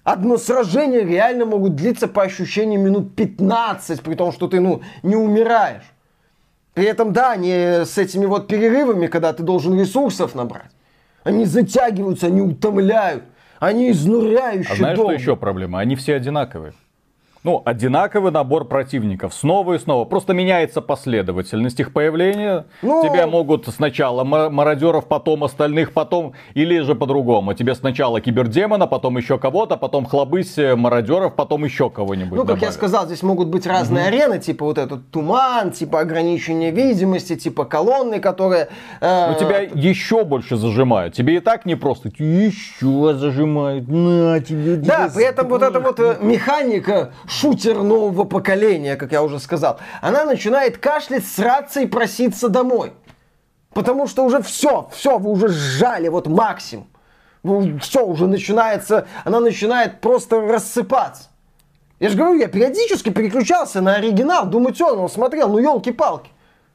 Одно 0.03 0.37
сражение 0.37 1.03
реально 1.03 1.45
могут 1.45 1.75
длиться 1.75 2.07
по 2.07 2.23
ощущениям 2.23 2.81
минут 2.81 3.15
15, 3.15 4.01
при 4.01 4.15
том, 4.15 4.31
что 4.31 4.47
ты, 4.47 4.59
ну, 4.59 4.81
не 5.03 5.15
умираешь. 5.15 5.83
При 6.75 6.85
этом, 6.85 7.13
да, 7.13 7.35
не 7.37 7.85
с 7.85 7.97
этими 7.97 8.25
вот 8.25 8.47
перерывами, 8.47 9.07
когда 9.07 9.31
ты 9.33 9.43
должен 9.43 9.79
ресурсов 9.79 10.35
набрать. 10.35 10.71
Они 11.23 11.45
затягиваются, 11.45 12.27
они 12.27 12.41
утомляют. 12.41 13.23
Они 13.59 13.89
изнуряющие 13.91 14.73
А 14.73 14.75
знаешь, 14.75 14.97
долго. 14.97 15.13
что 15.13 15.21
еще 15.21 15.35
проблема? 15.37 15.79
Они 15.79 15.95
все 15.95 16.15
одинаковые. 16.15 16.73
Ну, 17.45 17.61
одинаковый 17.63 18.31
набор 18.31 18.65
противников. 18.65 19.31
Снова 19.31 19.75
и 19.75 19.77
снова. 19.77 20.05
Просто 20.05 20.33
меняется 20.33 20.81
последовательность 20.81 21.79
их 21.79 21.93
появления. 21.93 22.65
Ну... 22.81 23.03
Тебя 23.03 23.27
могут 23.27 23.67
сначала 23.67 24.23
мародеров, 24.23 25.05
потом 25.05 25.43
остальных, 25.43 25.91
потом... 25.91 26.33
Или 26.55 26.79
же 26.79 26.95
по-другому. 26.95 27.53
Тебе 27.53 27.75
сначала 27.75 28.19
кибердемона, 28.19 28.87
потом 28.87 29.17
еще 29.17 29.37
кого-то, 29.37 29.77
потом 29.77 30.07
хлобысь 30.07 30.57
э, 30.57 30.75
мародеров, 30.75 31.35
потом 31.35 31.65
еще 31.65 31.91
кого-нибудь 31.91 32.31
Ну, 32.31 32.45
как 32.45 32.55
добавят. 32.55 32.63
я 32.63 32.71
сказал, 32.71 33.05
здесь 33.05 33.21
могут 33.21 33.49
быть 33.49 33.67
разные 33.67 34.05
угу. 34.05 34.07
арены. 34.07 34.39
Типа 34.39 34.65
вот 34.65 34.79
этот 34.79 35.11
туман, 35.11 35.69
типа 35.69 35.99
ограничение 35.99 36.71
видимости, 36.71 37.35
типа 37.35 37.65
колонны, 37.65 38.19
которые... 38.19 38.69
Э... 39.01 39.33
Но 39.33 39.39
тебя 39.39 39.59
еще 39.59 40.25
больше 40.25 40.57
зажимают. 40.57 41.13
Тебе 41.13 41.35
и 41.35 41.39
так 41.41 41.67
не 41.67 41.75
просто. 41.75 42.09
Еще 42.17 43.13
зажимают. 43.13 43.87
На 43.87 44.39
тебе. 44.39 44.77
Да, 44.77 45.11
при 45.13 45.25
этом 45.25 45.47
вот 45.47 45.61
эта 45.61 45.79
вот 45.79 45.99
э, 45.99 46.17
механика 46.21 47.11
шутер 47.35 47.83
нового 47.83 48.23
поколения, 48.23 48.95
как 48.95 49.11
я 49.11 49.21
уже 49.21 49.39
сказал, 49.39 49.79
она 50.01 50.25
начинает 50.25 50.77
кашлять, 50.77 51.25
сраться 51.25 51.81
и 51.81 51.85
проситься 51.85 52.49
домой. 52.49 52.93
Потому 53.73 54.07
что 54.07 54.23
уже 54.23 54.41
все, 54.41 54.89
все, 54.93 55.17
вы 55.17 55.31
уже 55.31 55.49
сжали, 55.49 56.07
вот 56.07 56.27
максимум. 56.27 56.87
Все, 57.81 58.05
уже 58.05 58.25
начинается, 58.25 59.07
она 59.25 59.39
начинает 59.39 60.01
просто 60.01 60.41
рассыпаться. 60.41 61.29
Я 61.99 62.09
же 62.09 62.17
говорю, 62.17 62.39
я 62.39 62.47
периодически 62.47 63.09
переключался 63.09 63.81
на 63.81 63.95
оригинал, 63.95 64.45
думаю, 64.45 64.73
он 64.79 65.09
смотрел, 65.09 65.49
ну 65.49 65.59
елки-палки. 65.59 66.31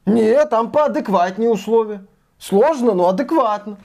Нет, 0.06 0.50
там 0.50 0.70
поадекватнее 0.70 1.50
условия. 1.50 2.04
Сложно, 2.38 2.94
но 2.94 3.08
адекватно. 3.08 3.78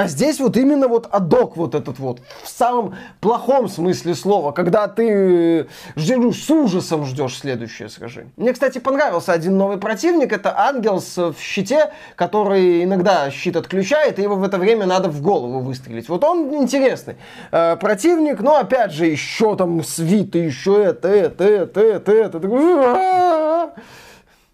А 0.00 0.06
здесь 0.06 0.40
вот 0.40 0.56
именно 0.56 0.88
вот 0.88 1.08
адок 1.10 1.58
вот 1.58 1.74
этот 1.74 1.98
вот, 1.98 2.22
в 2.42 2.48
самом 2.48 2.94
плохом 3.20 3.68
смысле 3.68 4.14
слова, 4.14 4.50
когда 4.50 4.88
ты 4.88 5.66
ждешь, 5.94 6.42
с 6.42 6.48
ужасом 6.48 7.04
ждешь 7.04 7.38
следующее 7.38 7.90
сражение. 7.90 8.32
Мне, 8.38 8.54
кстати, 8.54 8.78
понравился 8.78 9.34
один 9.34 9.58
новый 9.58 9.76
противник, 9.76 10.32
это 10.32 10.58
Ангелс 10.58 11.18
в 11.18 11.36
щите, 11.38 11.92
который 12.16 12.82
иногда 12.82 13.30
щит 13.30 13.56
отключает, 13.56 14.18
и 14.18 14.22
его 14.22 14.36
в 14.36 14.42
это 14.42 14.56
время 14.56 14.86
надо 14.86 15.10
в 15.10 15.20
голову 15.20 15.60
выстрелить. 15.60 16.08
Вот 16.08 16.24
он 16.24 16.54
интересный 16.54 17.16
э, 17.52 17.76
противник, 17.76 18.40
но 18.40 18.56
опять 18.56 18.92
же 18.92 19.04
еще 19.04 19.54
там 19.54 19.84
свиты, 19.84 20.38
еще 20.38 20.82
это, 20.82 21.08
это, 21.08 21.44
это, 21.44 21.80
это, 21.82 22.12
это. 22.12 22.38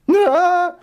это. 0.09 0.77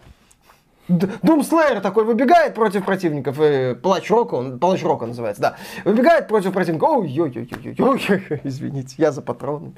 Думслейер 0.90 1.80
такой 1.80 2.04
выбегает 2.04 2.56
против 2.56 2.84
противников, 2.84 3.40
э, 3.40 3.74
плач 3.74 4.10
рока, 4.10 4.36
он, 4.36 4.60
плач 4.60 4.84
рока 4.84 5.06
называется, 5.06 5.42
да, 5.42 5.56
выбегает 5.86 6.28
против 6.28 6.52
противника, 6.52 6.84
ой, 6.84 7.08
ой, 7.20 7.34
ой, 7.36 7.76
ой, 7.80 8.02
ой, 8.10 8.42
извините, 8.44 8.96
я 8.98 9.14
за 9.14 9.22
патроны, 9.22 9.74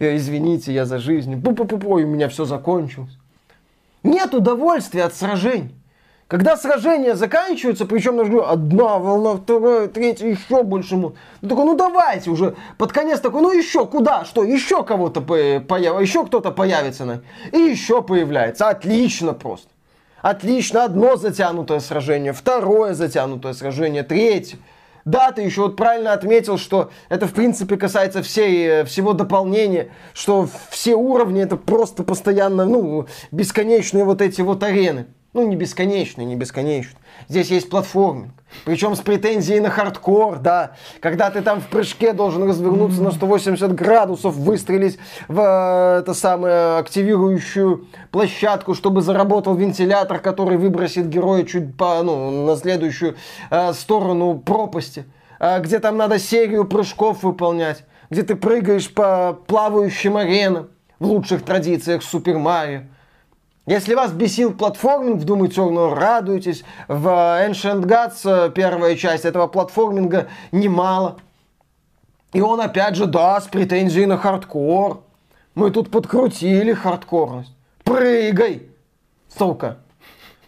э, 0.00 0.16
извините, 0.16 0.74
я 0.74 0.84
за 0.84 0.98
жизнь, 0.98 1.42
пу 1.42 1.54
пу 1.54 1.64
пу 1.64 1.94
у 1.94 2.06
меня 2.06 2.28
все 2.28 2.44
закончилось. 2.44 3.16
Нет 4.02 4.34
удовольствия 4.34 5.04
от 5.04 5.14
сражений. 5.14 5.74
Когда 6.28 6.56
сражения 6.56 7.16
заканчиваются, 7.16 7.86
причем 7.86 8.16
ну, 8.16 8.46
одна 8.46 8.98
волна, 8.98 9.34
вторая, 9.34 9.88
третья, 9.88 10.28
еще 10.28 10.62
больше. 10.62 10.96
Ну 10.96 11.14
такой, 11.40 11.64
ну 11.64 11.76
давайте 11.76 12.30
уже. 12.30 12.54
Под 12.78 12.92
конец 12.92 13.18
такой, 13.18 13.42
ну 13.42 13.50
еще 13.50 13.84
куда, 13.84 14.24
что, 14.24 14.44
еще 14.44 14.84
кого-то 14.84 15.22
появится, 15.22 16.00
еще 16.00 16.24
кто-то 16.24 16.52
появится. 16.52 17.04
На... 17.04 17.22
И 17.50 17.58
еще 17.58 18.00
появляется. 18.00 18.68
Отлично 18.68 19.32
просто. 19.32 19.70
Отлично, 20.22 20.84
одно 20.84 21.16
затянутое 21.16 21.80
сражение, 21.80 22.32
второе 22.32 22.94
затянутое 22.94 23.54
сражение, 23.54 24.02
третье. 24.02 24.58
Да, 25.06 25.32
ты 25.32 25.42
еще 25.42 25.62
вот 25.62 25.76
правильно 25.76 26.12
отметил, 26.12 26.58
что 26.58 26.90
это 27.08 27.26
в 27.26 27.32
принципе 27.32 27.78
касается 27.78 28.22
всей, 28.22 28.66
э, 28.66 28.84
всего 28.84 29.14
дополнения, 29.14 29.90
что 30.12 30.46
все 30.68 30.94
уровни 30.94 31.40
это 31.42 31.56
просто 31.56 32.02
постоянно, 32.02 32.66
ну, 32.66 33.06
бесконечные 33.30 34.04
вот 34.04 34.20
эти 34.20 34.42
вот 34.42 34.62
арены. 34.62 35.06
Ну, 35.32 35.46
не 35.46 35.54
бесконечный, 35.54 36.24
не 36.24 36.34
бесконечный. 36.34 36.98
Здесь 37.28 37.50
есть 37.52 37.70
платформинг. 37.70 38.32
Причем 38.64 38.96
с 38.96 39.00
претензией 39.00 39.60
на 39.60 39.70
хардкор, 39.70 40.38
да. 40.40 40.72
Когда 40.98 41.30
ты 41.30 41.40
там 41.40 41.60
в 41.60 41.68
прыжке 41.68 42.12
должен 42.12 42.48
развернуться 42.48 43.00
на 43.00 43.12
180 43.12 43.72
градусов, 43.72 44.34
выстрелить 44.34 44.98
в 45.28 45.38
э, 45.38 46.00
это 46.00 46.14
самое 46.14 46.78
активирующую 46.78 47.86
площадку, 48.10 48.74
чтобы 48.74 49.02
заработал 49.02 49.54
вентилятор, 49.54 50.18
который 50.18 50.58
выбросит 50.58 51.08
героя 51.08 51.44
чуть 51.44 51.76
по, 51.76 52.02
ну, 52.02 52.46
на 52.46 52.56
следующую 52.56 53.14
э, 53.50 53.72
сторону 53.72 54.36
пропасти. 54.36 55.04
Э, 55.38 55.60
где 55.60 55.78
там 55.78 55.96
надо 55.96 56.18
серию 56.18 56.64
прыжков 56.64 57.22
выполнять. 57.22 57.84
Где 58.10 58.24
ты 58.24 58.34
прыгаешь 58.34 58.92
по 58.92 59.38
плавающим 59.46 60.16
аренам 60.16 60.70
в 60.98 61.06
лучших 61.06 61.44
традициях 61.44 62.02
Супер 62.02 62.38
Марио. 62.38 62.80
Если 63.70 63.94
вас 63.94 64.10
бесил 64.10 64.52
платформинг 64.52 65.22
в 65.22 65.24
Doom 65.24 65.46
Eternal, 65.46 65.94
радуйтесь. 65.94 66.64
В 66.88 67.06
Ancient 67.06 67.82
Gods 67.82 68.22
э, 68.24 68.50
первая 68.50 68.96
часть 68.96 69.24
этого 69.24 69.46
платформинга 69.46 70.26
немало. 70.50 71.18
И 72.32 72.40
он 72.40 72.60
опять 72.60 72.96
же, 72.96 73.06
да, 73.06 73.40
с 73.40 73.46
претензией 73.46 74.06
на 74.06 74.18
хардкор. 74.18 75.04
Мы 75.54 75.70
тут 75.70 75.88
подкрутили 75.88 76.72
хардкорность. 76.72 77.54
Прыгай, 77.84 78.66
сука. 79.38 79.78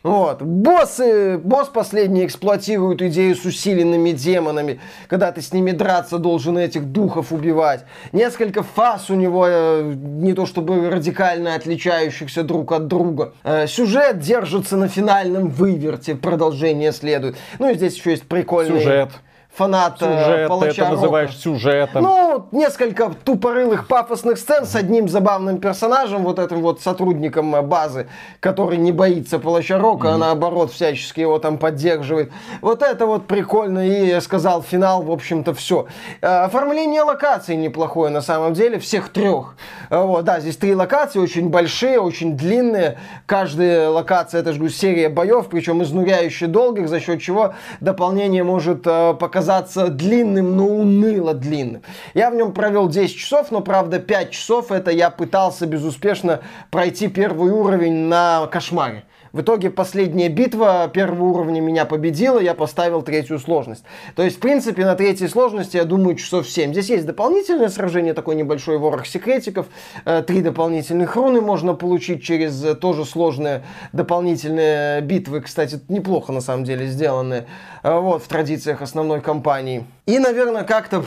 Вот. 0.03 0.43
Боссы, 0.43 1.39
босс 1.39 1.69
последний 1.69 2.27
эксплуатирует 2.27 3.03
идею 3.03 3.37
с 3.37 3.45
усиленными 3.45 4.11
демонами, 4.11 4.81
когда 5.07 5.31
ты 5.31 5.41
с 5.41 5.53
ними 5.53 5.71
драться 5.71 6.19
должен 6.19 6.59
этих 6.59 6.87
духов 6.87 7.33
убивать. 7.33 7.85
Несколько 8.11 8.63
фаз 8.63 9.11
у 9.11 9.15
него, 9.15 9.47
э, 9.49 9.95
не 9.95 10.33
то 10.33 10.47
чтобы 10.47 10.91
радикально 10.91 11.55
отличающихся 11.55 12.43
друг 12.43 12.73
от 12.73 12.89
друга. 12.89 13.35
Э, 13.45 13.67
сюжет 13.69 14.19
держится 14.19 14.77
на 14.77 14.89
финальном 14.89 15.49
выверте, 15.49 16.17
продолжение 16.17 16.93
следует. 16.93 17.37
Ну 17.61 17.71
и 17.71 17.75
здесь 17.75 17.97
еще 17.97 18.11
есть 18.11 18.25
прикольный... 18.25 18.81
Сюжет 18.81 19.11
фанат 19.55 19.99
Сюжет, 19.99 20.49
палача 20.49 20.75
ты 20.75 20.81
это 20.83 20.91
называешь 20.93 21.37
сюжетом. 21.37 22.03
Ну, 22.03 22.47
несколько 22.53 23.13
тупорылых 23.25 23.87
пафосных 23.87 24.39
сцен 24.39 24.65
с 24.65 24.75
одним 24.75 25.09
забавным 25.09 25.59
персонажем, 25.59 26.23
вот 26.23 26.39
этим 26.39 26.63
вот 26.63 26.81
сотрудником 26.81 27.53
базы, 27.67 28.09
который 28.41 28.79
не 28.79 28.93
боится 28.93 29.39
палача 29.39 29.79
Рока, 29.79 30.09
mm-hmm. 30.09 30.15
а 30.15 30.19
наоборот 30.19 30.73
всячески 30.73 31.21
его 31.21 31.39
там 31.39 31.59
поддерживает. 31.59 32.33
Вот 32.63 32.83
это 32.83 33.05
вот 33.07 33.27
прикольно, 33.27 33.87
и 33.87 34.07
я 34.07 34.21
сказал, 34.23 34.63
финал, 34.63 35.03
в 35.03 35.11
общем-то, 35.11 35.53
все. 35.53 35.87
Э, 36.23 36.45
оформление 36.45 37.03
локаций 37.03 37.57
неплохое 37.57 38.11
на 38.11 38.23
самом 38.23 38.55
деле, 38.55 38.79
всех 38.79 39.11
трех. 39.11 39.57
Э, 39.91 40.03
вот, 40.03 40.25
да, 40.25 40.41
здесь 40.41 40.57
три 40.57 40.75
локации, 40.75 41.19
очень 41.19 41.51
большие, 41.51 42.01
очень 42.01 42.39
длинные. 42.39 42.99
Каждая 43.27 43.91
локация, 43.91 44.41
это 44.41 44.55
же 44.55 44.71
серия 44.71 45.11
боев, 45.11 45.49
причем 45.51 45.83
изнуряюще 45.83 46.47
долгих, 46.47 46.89
за 46.89 47.01
счет 47.01 47.21
чего 47.21 47.55
дополнение 47.81 48.45
может 48.45 48.87
э, 48.87 49.15
показать 49.15 49.42
казаться 49.43 49.89
длинным, 49.89 50.57
но 50.57 50.69
уныло 50.69 51.35
длинным. 51.35 51.83
Я 52.15 52.31
в 52.31 52.37
нем 52.37 52.53
провел 52.53 52.89
10 52.89 53.17
часов, 53.17 53.51
но 53.51 53.61
правда 53.61 53.99
5 53.99 54.31
часов 54.31 54.71
это 54.71 54.93
я 54.93 55.11
пытался 55.11 55.67
безуспешно 55.67 56.43
пройти 56.71 57.09
первый 57.09 57.51
уровень 57.51 58.07
на 58.07 58.47
кошмаре. 58.47 59.03
В 59.33 59.41
итоге 59.41 59.71
последняя 59.71 60.29
битва 60.29 60.91
первого 60.93 61.25
уровня 61.25 61.63
меня 61.63 61.87
победила, 61.87 62.39
я 62.39 62.53
поставил 62.53 63.01
третью 63.01 63.39
сложность. 63.39 63.83
То 64.15 64.23
есть, 64.23 64.37
в 64.37 64.41
принципе, 64.41 64.85
на 64.85 64.95
третьей 64.95 65.29
сложности, 65.29 65.79
я 65.79 65.85
думаю, 65.85 66.17
часов 66.17 66.47
7. 66.47 66.73
Здесь 66.73 66.91
есть 66.91 67.07
дополнительное 67.07 67.71
сражение, 67.71 68.13
такой 68.13 68.35
небольшой 68.35 68.77
ворох 68.77 69.07
секретиков. 69.07 69.67
Э, 70.05 70.23
три 70.23 70.43
дополнительных 70.43 71.17
руны 71.17 71.41
можно 71.41 71.73
получить 71.73 72.23
через 72.23 72.63
э, 72.63 72.75
тоже 72.75 73.07
сложные 73.07 73.65
дополнительные 73.93 75.01
битвы. 75.01 75.41
Кстати, 75.41 75.81
неплохо 75.89 76.31
на 76.33 76.43
самом 76.43 76.65
деле 76.65 76.87
сделаны 76.87 77.47
э, 77.83 77.99
вот, 77.99 78.23
в 78.23 78.29
традициях 78.29 78.83
основной 78.83 79.23
кампании. 79.23 79.87
И, 80.05 80.19
наверное, 80.19 80.65
как-то 80.65 81.07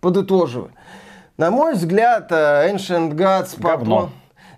подытоживая. 0.00 0.70
На 1.38 1.50
мой 1.50 1.74
взгляд, 1.74 2.30
Ancient 2.30 3.14
Gods... 3.14 3.56
Говно 3.58 4.10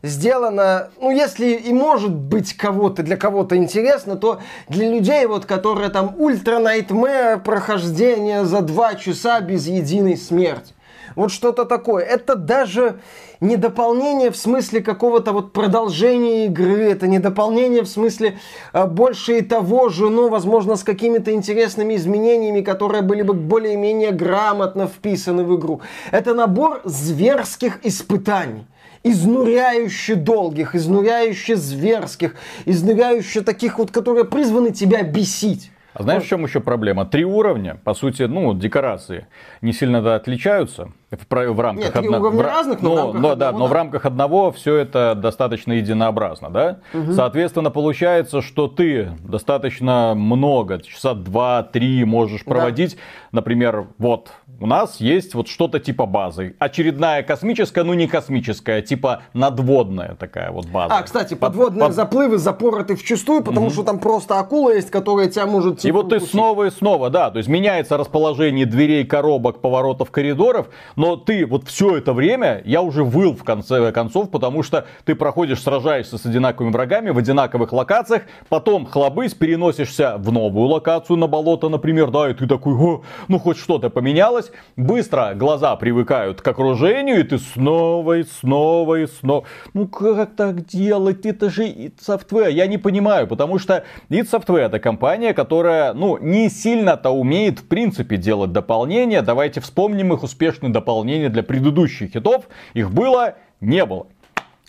сделано, 0.07 0.89
ну, 1.01 1.11
если 1.11 1.53
и 1.53 1.73
может 1.73 2.15
быть 2.15 2.55
кого-то, 2.55 3.03
для 3.03 3.17
кого-то 3.17 3.57
интересно, 3.57 4.17
то 4.17 4.41
для 4.69 4.91
людей, 4.91 5.27
вот, 5.27 5.47
которые 5.47 5.91
там 5.91 6.15
ультра 6.19 6.59
найтмэр 6.59 7.41
прохождение 7.41 8.45
за 8.45 8.61
два 8.63 8.95
часа 8.95 9.41
без 9.41 9.67
единой 9.67 10.17
смерти. 10.17 10.75
Вот 11.15 11.33
что-то 11.33 11.65
такое. 11.65 12.05
Это 12.05 12.35
даже 12.35 13.01
не 13.41 13.57
дополнение 13.57 14.31
в 14.31 14.37
смысле 14.37 14.83
какого-то 14.83 15.33
вот 15.33 15.53
продолжения 15.53 16.47
игры, 16.47 16.91
это 16.91 17.07
не 17.07 17.19
дополнение 17.19 17.83
в 17.83 17.89
смысле 17.89 18.39
э, 18.73 18.87
больше 18.87 19.39
и 19.39 19.41
того 19.43 19.89
же, 19.89 20.11
но, 20.11 20.29
возможно, 20.29 20.77
с 20.77 20.83
какими-то 20.83 21.33
интересными 21.33 21.97
изменениями, 21.97 22.61
которые 22.61 23.03
были 23.03 23.23
бы 23.23 23.35
более-менее 23.35 24.13
грамотно 24.13 24.87
вписаны 24.87 25.45
в 25.45 25.57
игру. 25.59 25.81
Это 26.11 26.35
набор 26.35 26.81
зверских 26.85 27.81
испытаний 27.85 28.67
изнуряюще 29.11 30.15
долгих, 30.15 30.75
изнуряюще 30.75 31.57
зверских, 31.57 32.35
изнуряюще 32.65 33.41
таких 33.43 33.79
вот, 33.79 33.91
которые 33.91 34.25
призваны 34.25 34.73
тебя 34.73 35.03
бесить. 35.03 35.71
А 35.95 36.03
знаешь, 36.03 36.25
в 36.25 36.29
чем 36.29 36.45
еще 36.45 36.61
проблема? 36.61 37.07
Три 37.07 37.25
уровня, 37.25 37.81
по 37.83 37.95
сути, 37.95 38.25
ну, 38.25 38.53
декорации 38.53 39.27
не 39.63 39.73
сильно 39.73 40.15
отличаются 40.15 40.93
в, 41.11 41.53
в 41.53 41.61
рамках 41.61 41.85
Нет, 41.85 41.97
одно... 41.97 42.19
в... 42.19 42.41
разных, 42.41 42.83
но, 42.83 42.89
но, 42.89 42.95
в 42.95 42.97
рамках 42.97 43.23
но, 43.23 43.29
одного, 43.31 43.35
да, 43.37 43.53
но 43.53 43.67
в 43.67 43.73
рамках 43.73 44.05
одного 44.07 44.53
все 44.53 44.77
это 44.77 45.15
достаточно 45.15 45.73
единообразно, 45.73 46.51
да? 46.51 46.79
Угу. 46.93 47.13
Соответственно, 47.13 47.71
получается, 47.71 48.43
что 48.43 48.67
ты 48.67 49.13
достаточно 49.21 50.15
много, 50.17 50.81
часа 50.81 51.15
два-три 51.15 52.05
можешь 52.05 52.45
проводить, 52.45 52.97
да. 52.97 53.01
например, 53.33 53.87
вот 53.99 54.33
у 54.59 54.67
нас 54.67 55.01
есть 55.01 55.35
вот 55.35 55.49
что-то 55.49 55.79
типа 55.79 56.07
базы. 56.07 56.57
Очередная 56.59 57.23
космическая, 57.23 57.85
ну 57.85 57.95
не 57.95 58.09
космическая, 58.09 58.83
типа 58.83 59.23
надводная 59.33 60.17
такая 60.17 60.51
вот 60.51 60.67
база. 60.67 60.97
А, 60.97 61.03
кстати, 61.03 61.35
подводные 61.35 61.87
под... 61.87 61.95
заплывы 61.95 62.39
запороты 62.39 62.97
вчастую, 62.97 63.45
потому 63.45 63.67
угу. 63.67 63.75
что 63.75 63.83
там 63.85 63.99
просто 64.01 64.41
акула 64.41 64.75
есть, 64.75 64.91
которая 64.91 65.29
тебя 65.29 65.47
может... 65.47 65.79
Типа, 65.81 65.89
и 65.89 65.93
вот 65.93 66.09
ты 66.09 66.21
снова 66.21 66.65
и 66.65 66.71
снова, 66.71 67.11
да, 67.11 67.31
то 67.31 67.39
есть 67.39 67.49
меняется 67.49 67.97
расположение 67.97 68.67
дверей, 68.67 69.05
коробок, 69.05 69.61
поворотов, 69.61 70.11
коридоров, 70.11 70.69
но 70.97 71.17
ты 71.17 71.47
вот 71.47 71.69
все 71.69 71.97
это 71.97 72.13
время, 72.13 72.63
я 72.65 72.83
уже 72.83 73.05
выл 73.05 73.35
в 73.35 73.45
конце 73.45 73.93
концов, 73.93 74.31
потому 74.31 74.63
что 74.63 74.87
ты 75.05 75.15
проходишь, 75.15 75.63
сражаешься 75.63 76.19
с 76.19 76.27
одинаковыми 76.27 76.73
врагами 76.73 77.11
в 77.11 77.19
одинаковых 77.19 77.73
локациях, 77.73 78.23
потом 78.49 78.87
хлобысь, 78.87 79.35
переносишься 79.35 80.17
в 80.19 80.33
новую 80.33 80.69
локацию 80.69 81.17
на 81.17 81.27
болото, 81.27 81.69
например, 81.69 82.11
да, 82.11 82.31
и 82.31 82.35
ты 82.35 82.47
такой, 82.47 82.75
О, 82.75 83.03
ну 83.29 83.39
хоть 83.39 83.59
что-то 83.59 83.91
поменялось. 83.91 84.51
Быстро 84.77 85.35
глаза 85.35 85.77
привыкают 85.77 86.41
к 86.41 86.49
окружению, 86.49 87.21
и 87.21 87.23
ты 87.23 87.39
снова 87.39 88.19
и 88.19 88.25
снова 88.25 89.01
и 89.01 89.07
снова. 89.07 89.45
Ну 89.75 89.87
как 89.87 90.35
так 90.35 90.67
делать? 90.67 91.27
Это 91.27 91.51
же 91.51 91.65
id 91.65 91.95
Software. 92.07 92.51
Я 92.51 92.67
не 92.67 92.79
понимаю, 92.79 93.27
потому 93.27 93.59
что 93.59 93.85
id 94.09 94.31
Software 94.31 94.67
это 94.67 94.79
компания, 94.79 95.35
которая, 95.35 95.93
ну, 95.93 96.19
не 96.19 96.49
сильно-то 96.49 97.11
умеет 97.11 97.61
в 97.61 97.69
принципе 97.69 98.17
делать 98.17 98.53
дополнения. 98.53 99.23
Давайте 99.23 99.61
вспомним 99.61 100.13
их 100.13 100.23
успешные 100.23 100.73
дополнения 100.87 101.29
для 101.29 101.43
предыдущих 101.43 102.13
хитов. 102.13 102.45
Их 102.75 102.91
было, 102.93 103.35
не 103.61 103.85
было. 103.85 104.07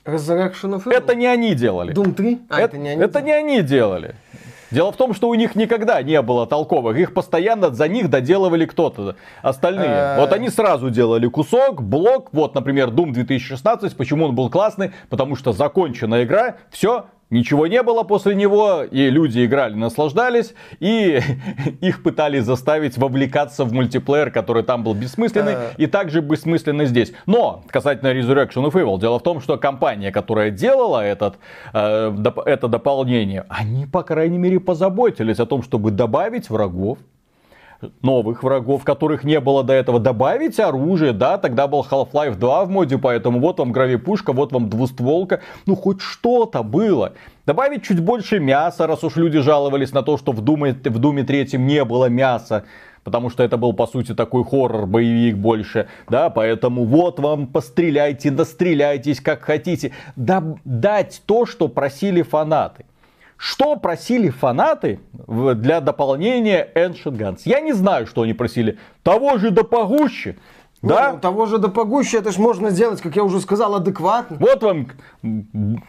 Resurrection 0.03 0.73
of 0.73 0.85
Evil. 0.85 0.93
Это 0.93 1.15
не 1.15 1.27
они 1.27 1.53
делали. 1.53 1.93
Doom 1.93 2.13
3? 2.13 2.39
А, 2.49 2.59
это, 2.59 2.63
это 2.65 2.77
не 2.77 2.89
они. 2.89 3.01
Это 3.03 3.21
не 3.21 3.31
они 3.31 3.61
делали. 3.61 4.15
Дело 4.71 4.91
в 4.91 4.97
том, 4.97 5.13
что 5.13 5.29
у 5.29 5.35
них 5.35 5.55
никогда 5.55 6.01
не 6.01 6.21
было 6.21 6.47
толковых. 6.47 6.97
Их 6.97 7.13
постоянно 7.13 7.69
за 7.69 7.87
них 7.87 8.09
доделывали 8.09 8.65
кто-то. 8.65 9.15
Остальные. 9.41 9.89
Э. 9.89 10.19
Вот 10.19 10.33
они 10.33 10.49
сразу 10.49 10.89
делали 10.89 11.27
кусок, 11.27 11.83
блок. 11.83 12.29
Вот, 12.33 12.55
например, 12.55 12.89
Doom 12.89 13.11
2016. 13.11 13.95
Почему 13.95 14.25
он 14.25 14.35
был 14.35 14.49
классный? 14.49 14.91
Потому 15.09 15.35
что 15.35 15.53
закончена 15.53 16.23
игра. 16.23 16.55
Все, 16.69 17.05
Ничего 17.29 17.67
не 17.67 17.83
было 17.83 18.03
после 18.03 18.35
него, 18.35 18.83
и 18.83 19.09
люди 19.09 19.45
играли, 19.45 19.73
наслаждались, 19.75 20.53
и 20.79 21.19
их 21.81 22.01
пытались 22.01 22.45
заставить 22.45 22.97
вовлекаться 22.97 23.65
в 23.65 23.73
мультиплеер, 23.73 24.31
который 24.31 24.63
там 24.63 24.83
был 24.83 24.93
бессмысленный, 24.93 25.53
и 25.77 25.87
также 25.87 26.21
бессмысленный 26.21 26.85
здесь. 26.85 27.11
Но, 27.25 27.63
касательно 27.67 28.13
Resurrection 28.13 28.65
of 28.65 28.71
Evil, 28.73 28.97
дело 28.99 29.19
в 29.19 29.23
том, 29.23 29.41
что 29.41 29.57
компания, 29.57 30.11
которая 30.11 30.51
делала 30.51 31.01
этот, 31.01 31.35
э, 31.73 32.11
доп- 32.11 32.43
это 32.45 32.69
дополнение, 32.69 33.43
они, 33.49 33.85
по 33.85 34.03
крайней 34.03 34.37
мере, 34.37 34.61
позаботились 34.61 35.39
о 35.39 35.45
том, 35.45 35.63
чтобы 35.63 35.91
добавить 35.91 36.49
врагов, 36.49 36.97
новых 38.01 38.43
врагов, 38.43 38.83
которых 38.83 39.23
не 39.23 39.39
было 39.39 39.63
до 39.63 39.73
этого, 39.73 39.99
добавить 39.99 40.59
оружие, 40.59 41.13
да, 41.13 41.37
тогда 41.37 41.67
был 41.67 41.85
Half-Life 41.89 42.35
2 42.35 42.65
в 42.65 42.69
моде, 42.69 42.97
поэтому 42.97 43.39
вот 43.39 43.59
вам 43.59 43.71
гравипушка, 43.71 44.33
вот 44.33 44.51
вам 44.51 44.69
двустволка, 44.69 45.41
ну 45.65 45.75
хоть 45.75 46.01
что-то 46.01 46.63
было. 46.63 47.13
Добавить 47.45 47.83
чуть 47.83 47.99
больше 47.99 48.39
мяса, 48.39 48.87
раз 48.87 49.03
уж 49.03 49.15
люди 49.15 49.39
жаловались 49.39 49.93
на 49.93 50.03
то, 50.03 50.17
что 50.17 50.31
в 50.31 50.41
Думе, 50.41 50.73
в 50.73 50.99
Думе 50.99 51.23
3 51.23 51.57
не 51.57 51.83
было 51.85 52.05
мяса 52.05 52.65
потому 53.03 53.29
что 53.29 53.41
это 53.41 53.55
был, 53.55 53.71
по 53.71 53.87
сути, 53.87 54.13
такой 54.13 54.43
хоррор-боевик 54.43 55.37
больше, 55.37 55.87
да, 56.09 56.29
поэтому 56.29 56.83
вот 56.83 57.21
вам 57.21 57.47
постреляйте, 57.47 58.31
достреляйтесь 58.31 59.21
как 59.21 59.43
хотите, 59.43 59.93
да, 60.17 60.43
дать 60.65 61.21
то, 61.25 61.45
что 61.45 61.69
просили 61.69 62.21
фанаты. 62.21 62.85
Что 63.37 63.75
просили 63.75 64.29
фанаты 64.29 64.99
для 65.27 65.79
дополнения 65.79 66.67
Ancient 66.75 67.17
Guns? 67.17 67.41
Я 67.45 67.61
не 67.61 67.71
знаю, 67.73 68.07
что 68.07 68.23
они 68.23 68.33
просили. 68.33 68.79
Того 69.03 69.37
же 69.37 69.51
да 69.51 69.63
погуще. 69.63 70.37
Да? 70.81 71.13
Ну, 71.13 71.19
того 71.19 71.47
же 71.47 71.57
до 71.57 71.69
погуще, 71.69 72.17
это 72.19 72.31
ж 72.31 72.37
можно 72.37 72.69
сделать, 72.69 73.01
как 73.01 73.15
я 73.15 73.23
уже 73.23 73.41
сказал, 73.41 73.75
адекватно. 73.75 74.37
Вот 74.39 74.61
вам 74.61 74.87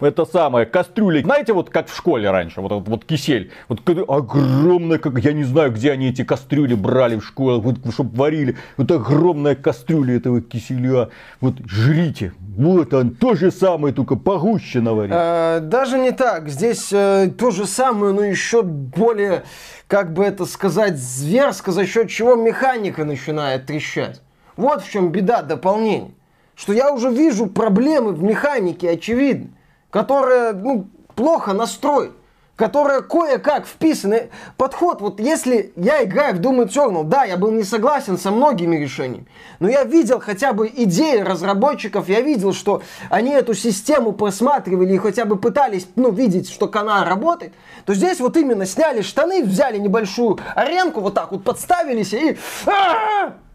это 0.00 0.24
самое, 0.24 0.64
кастрюля. 0.64 1.22
Знаете, 1.22 1.52
вот 1.52 1.68
как 1.68 1.88
в 1.88 1.96
школе 1.96 2.30
раньше, 2.30 2.62
вот 2.62 2.72
этот 2.72 2.88
вот 2.88 3.04
кисель. 3.04 3.50
Вот 3.68 3.80
огромная, 4.08 4.98
как 4.98 5.18
я 5.18 5.32
не 5.32 5.44
знаю, 5.44 5.72
где 5.72 5.92
они 5.92 6.08
эти 6.08 6.24
кастрюли 6.24 6.74
брали 6.74 7.16
в 7.18 7.24
школе, 7.24 7.60
вот, 7.60 7.76
чтобы 7.92 8.16
варили. 8.16 8.56
Вот 8.78 8.90
огромная 8.90 9.54
кастрюля 9.54 10.16
этого 10.16 10.40
киселя. 10.40 11.10
Вот 11.40 11.54
жрите. 11.66 12.32
Вот 12.56 12.94
он, 12.94 13.10
то 13.10 13.34
же 13.34 13.50
самое, 13.50 13.94
только 13.94 14.16
погуще 14.16 14.80
наварить. 14.80 15.12
А, 15.14 15.60
даже 15.60 15.98
не 15.98 16.12
так. 16.12 16.48
Здесь 16.48 16.88
э, 16.92 17.30
то 17.38 17.50
же 17.50 17.66
самое, 17.66 18.14
но 18.14 18.24
еще 18.24 18.62
более, 18.62 19.44
как 19.86 20.14
бы 20.14 20.24
это 20.24 20.46
сказать, 20.46 20.96
зверско, 20.98 21.72
за 21.72 21.86
счет 21.86 22.08
чего 22.08 22.34
механика 22.34 23.04
начинает 23.04 23.66
трещать. 23.66 24.22
Вот 24.58 24.82
в 24.82 24.90
чем 24.90 25.10
беда 25.10 25.42
дополнений. 25.42 26.16
Что 26.56 26.72
я 26.72 26.92
уже 26.92 27.10
вижу 27.10 27.46
проблемы 27.46 28.12
в 28.12 28.24
механике, 28.24 28.90
очевидно, 28.90 29.50
которая 29.90 30.52
ну, 30.52 30.88
плохо 31.14 31.52
настроена 31.52 32.12
которая 32.56 33.02
кое-как 33.02 33.68
вписаны. 33.68 34.30
Подход, 34.56 35.00
вот 35.00 35.20
если 35.20 35.72
я 35.76 36.02
играю 36.02 36.34
в 36.34 36.40
Doom 36.40 36.66
Eternal, 36.66 37.04
да, 37.04 37.22
я 37.22 37.36
был 37.36 37.52
не 37.52 37.62
согласен 37.62 38.18
со 38.18 38.32
многими 38.32 38.74
решениями, 38.74 39.28
но 39.60 39.68
я 39.68 39.84
видел 39.84 40.18
хотя 40.18 40.52
бы 40.52 40.66
идеи 40.66 41.20
разработчиков, 41.20 42.08
я 42.08 42.20
видел, 42.20 42.52
что 42.52 42.82
они 43.10 43.30
эту 43.30 43.54
систему 43.54 44.10
просматривали 44.10 44.92
и 44.92 44.98
хотя 44.98 45.24
бы 45.24 45.36
пытались, 45.36 45.86
ну, 45.94 46.10
видеть, 46.10 46.50
что 46.50 46.66
канал 46.66 47.04
работает, 47.04 47.52
то 47.84 47.94
здесь 47.94 48.18
вот 48.18 48.36
именно 48.36 48.66
сняли 48.66 49.02
штаны, 49.02 49.44
взяли 49.44 49.78
небольшую 49.78 50.40
аренку, 50.56 51.00
вот 51.00 51.14
так 51.14 51.30
вот 51.30 51.44
подставились 51.44 52.12
и 52.12 52.36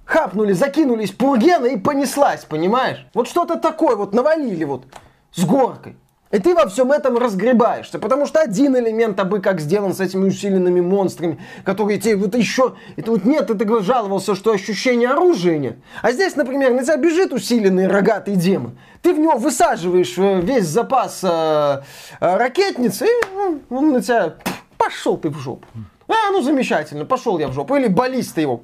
хапнули, 0.05 0.53
закинулись 0.53 1.11
пургена 1.11 1.67
и 1.67 1.77
понеслась, 1.77 2.45
понимаешь? 2.45 3.05
Вот 3.13 3.27
что-то 3.27 3.57
такое 3.57 3.95
вот 3.95 4.13
навалили 4.13 4.63
вот 4.63 4.85
с 5.33 5.43
горкой. 5.45 5.97
И 6.33 6.39
ты 6.39 6.55
во 6.55 6.67
всем 6.67 6.91
этом 6.91 7.15
разгребаешься, 7.19 7.99
потому 7.99 8.25
что 8.25 8.41
один 8.41 8.75
элемент 8.75 9.19
абы 9.19 9.39
как 9.39 9.61
сделан 9.61 9.93
с 9.93 9.99
этими 9.99 10.25
усиленными 10.25 10.81
монстрами, 10.81 11.39
которые 11.63 11.99
тебе 11.99 12.15
вот 12.15 12.33
еще... 12.33 12.73
Это 12.95 13.11
вот 13.11 13.23
нет, 13.23 13.45
ты 13.55 13.83
жаловался, 13.83 14.33
что 14.33 14.51
ощущения 14.51 15.09
оружия 15.09 15.59
нет. 15.59 15.77
А 16.01 16.11
здесь, 16.11 16.35
например, 16.35 16.73
на 16.73 16.81
тебя 16.81 16.97
бежит 16.97 17.33
усиленный 17.33 17.85
рогатый 17.85 18.35
демон. 18.35 18.79
Ты 19.03 19.13
в 19.13 19.19
него 19.19 19.37
высаживаешь 19.37 20.17
э, 20.17 20.41
весь 20.41 20.65
запас 20.65 21.19
э, 21.23 21.27
э, 21.27 21.81
ракетницы, 22.19 23.05
и 23.05 23.25
ну, 23.35 23.61
он 23.69 23.91
на 23.91 24.01
тебя... 24.01 24.33
Пошел 24.79 25.17
ты 25.17 25.29
в 25.29 25.37
жопу. 25.37 25.67
А, 26.07 26.31
ну 26.31 26.41
замечательно, 26.41 27.05
пошел 27.05 27.37
я 27.37 27.47
в 27.47 27.53
жопу. 27.53 27.75
Или 27.75 27.87
баллиста 27.87 28.41
его. 28.41 28.63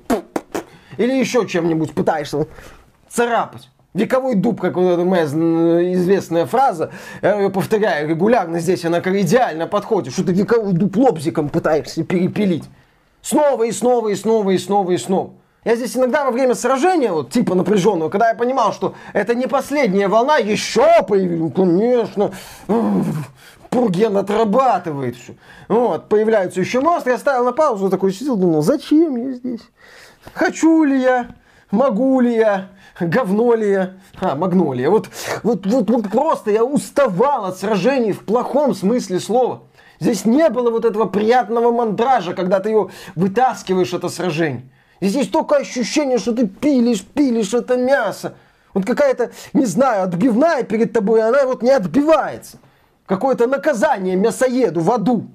Или 1.00 1.14
еще 1.14 1.48
чем-нибудь 1.48 1.94
пытаешься 1.94 2.46
царапать. 3.08 3.70
Вековой 3.94 4.36
дуб, 4.36 4.60
как 4.60 4.76
вот 4.76 4.92
эта 4.92 5.06
моя 5.06 5.24
известная 5.94 6.46
фраза, 6.46 6.92
я 7.22 7.40
ее 7.40 7.50
повторяю 7.50 8.08
регулярно 8.08 8.60
здесь, 8.60 8.84
она 8.84 9.00
как 9.00 9.16
идеально 9.16 9.66
подходит, 9.66 10.14
что 10.14 10.26
ты 10.26 10.34
вековой 10.34 10.74
дуб 10.74 10.96
лобзиком 10.98 11.48
пытаешься 11.48 12.04
перепилить. 12.04 12.66
Снова 13.22 13.64
и 13.64 13.72
снова 13.72 14.10
и 14.10 14.16
снова 14.16 14.50
и 14.52 14.58
снова 14.58 14.92
и 14.92 14.98
снова. 14.98 15.32
Я 15.64 15.78
здесь 15.78 15.96
иногда 15.96 16.26
во 16.26 16.32
время 16.32 16.54
сражения, 16.54 17.14
вот 17.14 17.32
типа 17.32 17.56
напряженного, 17.56 18.10
когда 18.10 18.30
я 18.30 18.36
понимал, 18.36 18.74
что 18.74 18.94
это 19.14 19.36
не 19.36 19.48
последняя 19.48 20.10
волна, 20.10 20.38
еще 20.38 21.02
появилась, 21.08 21.54
конечно, 21.54 22.32
Пурген 23.70 24.18
отрабатывает 24.18 25.16
все. 25.16 25.36
Вот, 25.70 26.10
появляются 26.10 26.60
еще 26.60 26.82
монстры, 26.82 27.14
я 27.14 27.18
ставил 27.18 27.46
на 27.46 27.54
паузу, 27.54 27.90
такой 27.90 28.12
сидел, 28.12 28.36
думал, 28.36 28.62
зачем 28.62 29.16
я 29.16 29.32
здесь? 29.34 29.62
Хочу 30.34 30.84
ли 30.84 31.02
я? 31.02 31.28
Могу 31.72 32.20
ли 32.20 32.36
я? 32.36 32.70
говно 33.00 33.56
ли 33.56 33.72
я? 33.72 33.94
А, 34.20 34.36
магнолия. 34.36 34.90
Вот, 34.90 35.10
вот, 35.44 35.66
вот, 35.66 35.90
вот 35.90 36.10
просто 36.10 36.52
я 36.52 36.64
уставал 36.64 37.46
от 37.46 37.58
сражений 37.58 38.12
в 38.12 38.26
плохом 38.26 38.74
смысле 38.76 39.20
слова. 39.20 39.64
Здесь 40.00 40.26
не 40.26 40.50
было 40.50 40.70
вот 40.70 40.86
этого 40.86 41.06
приятного 41.06 41.72
мандража, 41.72 42.34
когда 42.34 42.60
ты 42.60 42.70
его 42.70 42.90
вытаскиваешь, 43.16 43.94
это 43.94 44.10
сражение. 44.10 44.64
Здесь 45.02 45.16
есть 45.16 45.32
только 45.32 45.58
ощущение, 45.58 46.18
что 46.18 46.34
ты 46.34 46.48
пилишь, 46.48 47.04
пилишь 47.04 47.54
это 47.54 47.78
мясо. 47.78 48.36
Вот 48.74 48.86
какая-то, 48.86 49.32
не 49.54 49.66
знаю, 49.66 50.04
отбивная 50.04 50.64
перед 50.64 50.94
тобой, 50.94 51.22
она 51.22 51.46
вот 51.46 51.64
не 51.64 51.72
отбивается. 51.72 52.58
Какое-то 53.06 53.48
наказание 53.48 54.16
мясоеду 54.16 54.82
в 54.82 54.92
аду 54.92 55.28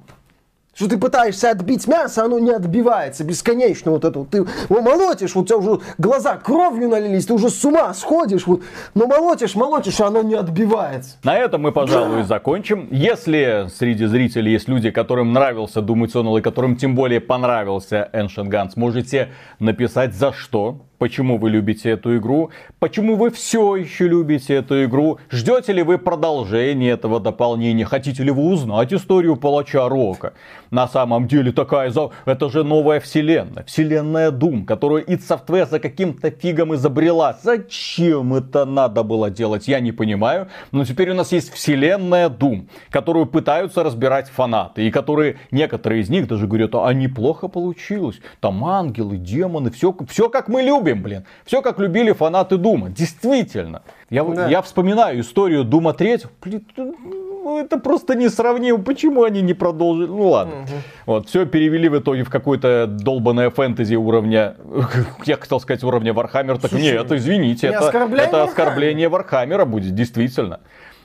что 0.74 0.88
ты 0.88 0.98
пытаешься 0.98 1.50
отбить 1.50 1.86
мясо, 1.86 2.24
оно 2.24 2.38
не 2.38 2.50
отбивается 2.50 3.24
бесконечно. 3.24 3.92
Вот 3.92 4.04
это 4.04 4.18
вот 4.18 4.30
ты 4.30 4.38
его 4.38 4.80
молотишь, 4.80 5.34
вот 5.34 5.42
у 5.42 5.46
тебя 5.46 5.56
уже 5.58 5.80
глаза 5.98 6.36
кровью 6.36 6.88
налились, 6.88 7.26
ты 7.26 7.34
уже 7.34 7.50
с 7.50 7.64
ума 7.64 7.92
сходишь, 7.94 8.46
вот, 8.46 8.62
но 8.94 9.06
молотишь, 9.06 9.54
молотишь, 9.54 10.00
а 10.00 10.08
оно 10.08 10.22
не 10.22 10.34
отбивается. 10.34 11.16
На 11.22 11.36
этом 11.36 11.62
мы, 11.62 11.72
пожалуй, 11.72 12.18
да. 12.18 12.24
закончим. 12.24 12.88
Если 12.90 13.68
среди 13.74 14.06
зрителей 14.06 14.52
есть 14.52 14.68
люди, 14.68 14.90
которым 14.90 15.32
нравился 15.32 15.80
Doom 15.80 16.06
Eternal 16.06 16.38
и 16.38 16.42
которым 16.42 16.76
тем 16.76 16.94
более 16.94 17.20
понравился 17.20 18.08
Ancient 18.12 18.48
Guns, 18.48 18.72
можете 18.76 19.30
написать 19.58 20.14
за 20.14 20.32
что 20.32 20.80
почему 20.98 21.38
вы 21.38 21.50
любите 21.50 21.90
эту 21.90 22.16
игру, 22.16 22.50
почему 22.78 23.16
вы 23.16 23.30
все 23.30 23.76
еще 23.76 24.08
любите 24.08 24.54
эту 24.54 24.84
игру, 24.84 25.18
ждете 25.30 25.72
ли 25.72 25.82
вы 25.82 25.98
продолжения 25.98 26.90
этого 26.90 27.20
дополнения, 27.20 27.84
хотите 27.84 28.22
ли 28.22 28.30
вы 28.30 28.44
узнать 28.44 28.92
историю 28.92 29.36
палача 29.36 29.88
Рока. 29.88 30.34
На 30.70 30.88
самом 30.88 31.28
деле 31.28 31.52
такая, 31.52 31.92
это 32.26 32.50
же 32.50 32.64
новая 32.64 33.00
вселенная, 33.00 33.64
вселенная 33.64 34.30
Doom, 34.30 34.64
которую 34.64 35.04
id 35.04 35.20
Software 35.20 35.68
за 35.68 35.78
каким-то 35.78 36.30
фигом 36.30 36.74
изобрела. 36.74 37.36
Зачем 37.42 38.34
это 38.34 38.64
надо 38.64 39.02
было 39.02 39.30
делать, 39.30 39.68
я 39.68 39.80
не 39.80 39.92
понимаю, 39.92 40.48
но 40.72 40.84
теперь 40.84 41.10
у 41.10 41.14
нас 41.14 41.32
есть 41.32 41.52
вселенная 41.52 42.28
Doom, 42.28 42.68
которую 42.90 43.26
пытаются 43.26 43.82
разбирать 43.82 44.28
фанаты, 44.28 44.86
и 44.86 44.90
которые, 44.90 45.36
некоторые 45.50 46.02
из 46.02 46.08
них 46.08 46.28
даже 46.28 46.46
говорят, 46.46 46.74
а 46.74 46.92
неплохо 46.92 47.48
получилось, 47.48 48.20
там 48.40 48.64
ангелы, 48.64 49.16
демоны, 49.16 49.70
все, 49.70 49.94
все 50.08 50.28
как 50.28 50.48
мы 50.48 50.62
любим 50.62 50.83
любим, 50.84 51.02
блин. 51.02 51.24
Все 51.44 51.62
как 51.62 51.78
любили 51.78 52.12
фанаты 52.12 52.56
Дума. 52.56 52.90
Действительно. 52.90 53.82
Я, 54.10 54.24
да. 54.24 54.48
я 54.48 54.62
вспоминаю 54.62 55.20
историю 55.20 55.64
Дума 55.64 55.92
3. 55.92 56.18
Блин, 56.42 56.66
ну, 56.76 57.58
это 57.58 57.78
просто 57.78 58.14
несравнимо. 58.14 58.78
Почему 58.78 59.24
они 59.24 59.42
не 59.42 59.54
продолжили? 59.54 60.06
Ну 60.06 60.28
ладно. 60.28 60.54
Угу. 60.62 60.72
Вот, 61.06 61.28
все 61.28 61.46
перевели 61.46 61.88
в 61.88 61.98
итоге 61.98 62.24
в 62.24 62.30
какое-то 62.30 62.86
долбанное 62.86 63.50
фэнтези 63.50 63.96
уровня, 63.96 64.56
я 65.24 65.36
хотел 65.36 65.60
сказать 65.60 65.84
уровня 65.84 66.12
Вархаммер, 66.12 66.58
так 66.58 66.70
Слушай, 66.70 66.92
нет, 66.92 67.12
извините, 67.12 67.68
не 67.68 67.74
это, 67.74 67.86
оскорбление, 67.86 68.26
это 68.26 68.42
оскорбление 68.44 69.08
Вархаммера 69.08 69.64
будет, 69.64 69.94
действительно. 69.94 70.60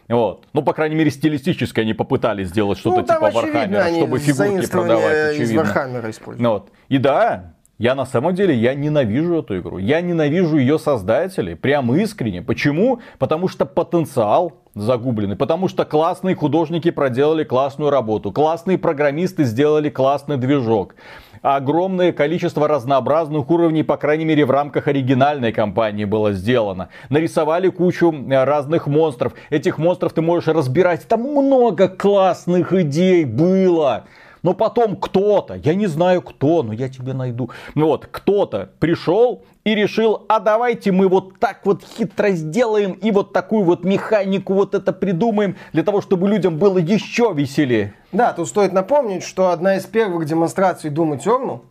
Вот. 0.08 0.48
Ну, 0.54 0.64
по 0.64 0.74
крайней 0.74 0.96
мере, 0.96 1.12
стилистически 1.12 1.82
они 1.82 1.94
попытались 1.94 2.48
сделать 2.48 2.80
что-то 2.80 3.02
ну, 3.02 3.08
типа 3.08 3.30
Вархаммера, 3.32 3.90
чтобы 3.90 4.20
фигурки 4.20 4.68
продавать, 4.72 5.32
очевидно. 5.32 5.44
Из 5.44 5.56
Вархаммера 5.56 6.10
используют. 6.10 6.42
Ну, 6.42 6.50
вот. 6.52 6.70
И 6.88 6.98
да, 6.98 7.54
я 7.80 7.96
на 7.96 8.06
самом 8.06 8.36
деле, 8.36 8.54
я 8.54 8.74
ненавижу 8.74 9.40
эту 9.40 9.58
игру. 9.60 9.78
Я 9.78 10.02
ненавижу 10.02 10.58
ее 10.58 10.78
создателей. 10.78 11.56
Прям 11.56 11.96
искренне. 11.96 12.42
Почему? 12.42 13.00
Потому 13.18 13.48
что 13.48 13.66
потенциал 13.66 14.52
загубленный. 14.76 15.38
Потому 15.38 15.70
что 15.70 15.86
классные 15.86 16.36
художники 16.36 16.92
проделали 16.92 17.46
классную 17.46 17.90
работу. 17.90 18.34
Классные 18.34 18.78
программисты 18.78 19.46
сделали 19.46 19.90
классный 19.90 20.36
движок. 20.36 20.96
Огромное 21.42 22.12
количество 22.12 22.68
разнообразных 22.68 23.50
уровней, 23.50 23.84
по 23.84 23.96
крайней 23.96 24.26
мере, 24.26 24.44
в 24.44 24.52
рамках 24.52 24.90
оригинальной 24.90 25.54
кампании 25.54 26.04
было 26.04 26.34
сделано. 26.34 26.90
Нарисовали 27.08 27.70
кучу 27.70 28.12
э, 28.12 28.44
разных 28.44 28.88
монстров. 28.88 29.34
Этих 29.50 29.78
монстров 29.78 30.12
ты 30.12 30.22
можешь 30.22 30.50
разбирать. 30.50 31.08
Там 31.08 31.22
много 31.22 31.88
классных 31.88 32.74
идей 32.74 33.24
было. 33.24 34.04
Но 34.44 34.54
потом 34.54 34.96
кто-то, 34.96 35.56
я 35.56 35.74
не 35.76 35.88
знаю 35.88 36.22
кто, 36.22 36.64
но 36.64 36.74
я 36.74 36.90
тебе 36.90 37.14
найду. 37.14 37.50
Ну 37.76 37.88
вот, 37.88 38.08
кто-то 38.10 38.70
пришел 38.80 39.44
и 39.64 39.76
решил, 39.76 40.26
а 40.30 40.40
давайте 40.40 40.92
мы 40.92 41.08
вот 41.08 41.40
так 41.40 41.66
вот 41.66 41.84
хитро 41.84 42.32
сделаем 42.32 42.94
и 42.94 43.12
вот 43.12 43.34
такую 43.34 43.64
вот 43.64 43.84
механику 43.84 44.54
вот 44.54 44.74
это 44.76 44.94
придумаем 44.94 45.58
для 45.74 45.84
того, 45.84 46.02
чтобы 46.02 46.28
людям 46.28 46.58
было 46.58 46.78
еще 46.78 47.32
веселее. 47.34 47.94
Да, 48.12 48.34
тут 48.34 48.48
стоит 48.48 48.74
напомнить, 48.74 49.24
что 49.24 49.50
одна 49.50 49.76
из 49.76 49.86
первых 49.86 50.26
демонстраций 50.26 50.90
Doom 50.90 51.20
Eternal 51.20 51.62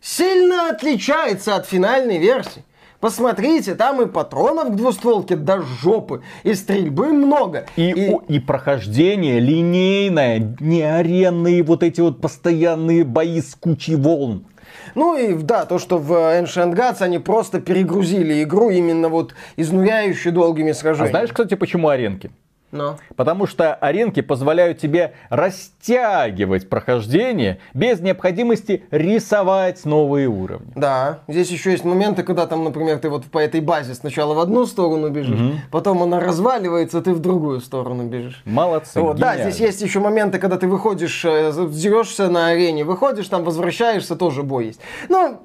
сильно 0.00 0.70
отличается 0.70 1.56
от 1.56 1.66
финальной 1.66 2.18
версии. 2.18 2.64
Посмотрите, 3.04 3.74
там 3.74 4.00
и 4.00 4.06
патронов 4.06 4.72
к 4.72 4.76
двустволке 4.76 5.36
до 5.36 5.60
жопы, 5.60 6.22
и 6.42 6.54
стрельбы 6.54 7.08
много. 7.08 7.66
И, 7.76 7.90
и... 7.90 8.16
и 8.28 8.40
прохождение 8.40 9.40
линейное, 9.40 10.56
не 10.58 10.80
аренные 10.80 11.62
вот 11.62 11.82
эти 11.82 12.00
вот 12.00 12.22
постоянные 12.22 13.04
бои 13.04 13.42
с 13.42 13.56
кучей 13.56 13.96
волн. 13.96 14.46
Ну 14.94 15.18
и 15.18 15.34
да, 15.34 15.66
то, 15.66 15.78
что 15.78 15.98
в 15.98 16.12
Ancient 16.12 16.74
Gods 16.74 17.02
они 17.02 17.18
просто 17.18 17.60
перегрузили 17.60 18.42
игру 18.42 18.70
именно 18.70 19.10
вот 19.10 19.34
изнуряющей 19.56 20.30
долгими 20.30 20.72
сражениями. 20.72 21.08
А 21.08 21.10
знаешь, 21.10 21.28
кстати, 21.28 21.56
почему 21.56 21.90
аренки? 21.90 22.30
Но. 22.74 22.98
Потому 23.16 23.46
что 23.46 23.72
аренки 23.74 24.20
позволяют 24.20 24.78
тебе 24.78 25.14
растягивать 25.30 26.68
прохождение 26.68 27.58
без 27.72 28.00
необходимости 28.00 28.84
рисовать 28.90 29.84
новые 29.84 30.26
уровни. 30.28 30.72
Да, 30.74 31.20
здесь 31.28 31.50
еще 31.50 31.70
есть 31.70 31.84
моменты, 31.84 32.24
когда 32.24 32.46
там, 32.46 32.64
например, 32.64 32.98
ты 32.98 33.08
вот 33.08 33.26
по 33.26 33.38
этой 33.38 33.60
базе 33.60 33.94
сначала 33.94 34.34
в 34.34 34.40
одну 34.40 34.66
сторону 34.66 35.08
бежишь, 35.10 35.38
Мгм. 35.38 35.60
потом 35.70 36.02
она 36.02 36.18
разваливается, 36.18 37.00
ты 37.00 37.12
в 37.14 37.20
другую 37.20 37.60
сторону 37.60 38.04
бежишь. 38.08 38.42
Молодцы. 38.44 39.00
Вот, 39.00 39.18
да, 39.18 39.36
здесь 39.38 39.60
есть 39.60 39.80
еще 39.80 40.00
моменты, 40.00 40.38
когда 40.38 40.58
ты 40.58 40.66
выходишь, 40.66 41.24
э, 41.24 41.52
дерешься 41.70 42.28
на 42.28 42.48
арене, 42.48 42.84
выходишь, 42.84 43.28
там 43.28 43.44
возвращаешься, 43.44 44.16
тоже 44.16 44.42
бой 44.42 44.66
есть. 44.66 44.80
Ну, 45.08 45.40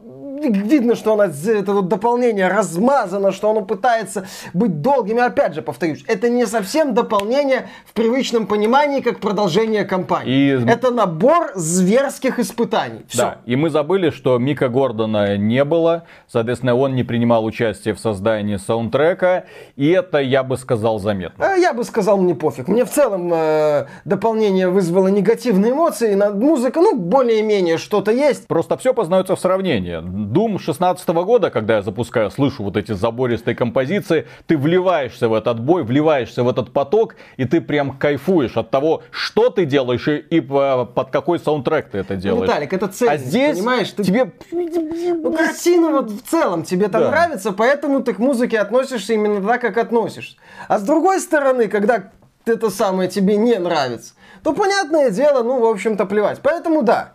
видно, 0.47 0.95
что 0.95 1.13
она, 1.13 1.25
это 1.25 1.73
вот 1.73 1.87
дополнение 1.87 2.47
размазано, 2.47 3.31
что 3.31 3.49
оно 3.51 3.61
пытается 3.61 4.25
быть 4.53 4.81
долгим. 4.81 5.17
И 5.17 5.21
опять 5.21 5.53
же, 5.55 5.61
повторюсь, 5.61 6.03
это 6.07 6.29
не 6.29 6.45
совсем 6.45 6.93
дополнение 6.93 7.67
в 7.85 7.93
привычном 7.93 8.47
понимании, 8.47 9.01
как 9.01 9.19
продолжение 9.19 9.83
кампании. 9.85 10.55
И- 10.55 10.69
Это 10.69 10.91
набор 10.91 11.51
зверских 11.55 12.39
испытаний. 12.39 13.01
Все. 13.07 13.17
Да, 13.21 13.37
и 13.45 13.55
мы 13.55 13.69
забыли, 13.69 14.09
что 14.11 14.37
Мика 14.37 14.69
Гордона 14.69 15.37
не 15.37 15.63
было, 15.63 16.03
соответственно, 16.27 16.75
он 16.75 16.95
не 16.95 17.03
принимал 17.03 17.43
участие 17.45 17.93
в 17.93 17.99
создании 17.99 18.57
саундтрека, 18.57 19.45
и 19.75 19.89
это, 19.89 20.19
я 20.19 20.43
бы 20.43 20.57
сказал, 20.57 20.99
заметно. 20.99 21.45
А 21.45 21.55
Я 21.55 21.73
бы 21.73 21.83
сказал, 21.83 22.17
мне 22.17 22.35
пофиг. 22.35 22.67
Мне 22.67 22.85
в 22.85 22.89
целом 22.89 23.31
э, 23.33 23.85
дополнение 24.05 24.69
вызвало 24.69 25.07
негативные 25.09 25.71
эмоции. 25.71 26.15
Музыка, 26.15 26.79
ну, 26.79 26.95
более-менее 26.95 27.77
что-то 27.77 28.11
есть. 28.11 28.47
Просто 28.47 28.77
все 28.77 28.93
познается 28.93 29.35
в 29.35 29.39
сравнении. 29.39 29.99
Doom 30.29 30.59
16 30.59 31.07
года, 31.09 31.49
когда 31.49 31.77
я 31.77 31.81
запускаю, 31.81 32.29
слышу 32.29 32.63
вот 32.63 32.77
эти 32.77 32.91
забористые 32.91 33.55
композиции, 33.55 34.27
ты 34.45 34.57
вливаешься 34.57 35.27
в 35.27 35.33
этот 35.33 35.59
бой, 35.59 35.83
вливаешься 35.83 36.43
в 36.43 36.49
этот 36.49 36.71
поток, 36.71 37.15
и 37.37 37.45
ты 37.45 37.61
прям 37.61 37.97
кайфуешь 37.97 38.55
от 38.55 38.69
того, 38.69 39.01
что 39.09 39.49
ты 39.49 39.65
делаешь 39.65 40.07
и, 40.07 40.17
и 40.17 40.39
по- 40.39 40.85
под 40.85 41.09
какой 41.09 41.39
саундтрек 41.39 41.89
ты 41.89 41.97
это 41.99 42.13
Ну, 42.13 42.19
делаешь. 42.19 42.49
Виталик, 42.49 42.73
это 42.73 42.87
цель, 42.87 43.09
а 43.09 43.17
здесь 43.17 43.57
понимаешь? 43.57 43.89
Ты... 43.91 44.03
тебе... 44.03 44.31
Ну, 44.51 45.33
картина 45.33 45.89
вот 45.89 46.11
в 46.11 46.21
целом 46.21 46.63
тебе 46.63 46.89
там 46.89 47.01
Да. 47.01 47.09
нравится, 47.11 47.51
поэтому 47.51 48.03
ты 48.03 48.13
к 48.13 48.19
музыке 48.19 48.59
относишься 48.59 49.13
именно 49.13 49.45
так, 49.45 49.61
как 49.61 49.77
относишься. 49.77 50.37
А 50.67 50.77
с 50.77 50.83
другой 50.83 51.21
стороны, 51.21 51.67
когда 51.67 52.11
это 52.45 52.69
самое 52.69 53.09
тебе 53.09 53.35
не 53.35 53.57
нравится, 53.57 54.13
то, 54.43 54.53
понятное 54.53 55.09
дело, 55.09 55.43
ну, 55.43 55.59
в 55.59 55.65
общем-то, 55.65 56.05
плевать. 56.05 56.39
Поэтому, 56.43 56.83
да, 56.83 57.13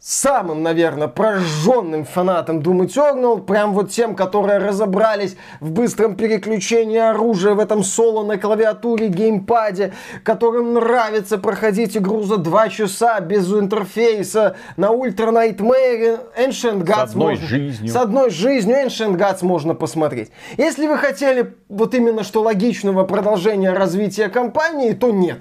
самым, 0.00 0.62
наверное, 0.62 1.08
прожженным 1.08 2.04
фанатом 2.06 2.60
Doom 2.60 2.86
Eternal, 2.86 3.42
прям 3.44 3.74
вот 3.74 3.90
тем, 3.90 4.14
которые 4.16 4.58
разобрались 4.58 5.36
в 5.60 5.70
быстром 5.70 6.16
переключении 6.16 6.98
оружия 6.98 7.52
в 7.54 7.60
этом 7.60 7.84
соло 7.84 8.24
на 8.24 8.38
клавиатуре, 8.38 9.08
геймпаде, 9.08 9.92
которым 10.24 10.72
нравится 10.74 11.36
проходить 11.36 11.96
игру 11.98 12.22
за 12.22 12.38
два 12.38 12.70
часа 12.70 13.20
без 13.20 13.52
интерфейса 13.52 14.56
на 14.78 14.86
Ultra 14.86 15.30
Nightmare, 15.32 16.20
Ancient 16.38 16.82
Gods 16.82 17.02
одной 17.02 17.34
можно- 17.34 17.46
жизнью. 17.46 17.92
С 17.92 17.96
одной 17.96 18.30
жизнью 18.30 18.76
Ancient 18.86 19.16
Gods 19.18 19.44
можно 19.44 19.74
посмотреть. 19.74 20.30
Если 20.56 20.86
вы 20.86 20.96
хотели 20.96 21.54
вот 21.68 21.94
именно 21.94 22.24
что 22.24 22.40
логичного 22.40 23.04
продолжения 23.04 23.72
развития 23.72 24.28
компании, 24.28 24.92
то 24.92 25.10
нет. 25.10 25.40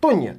То 0.00 0.12
нет. 0.12 0.36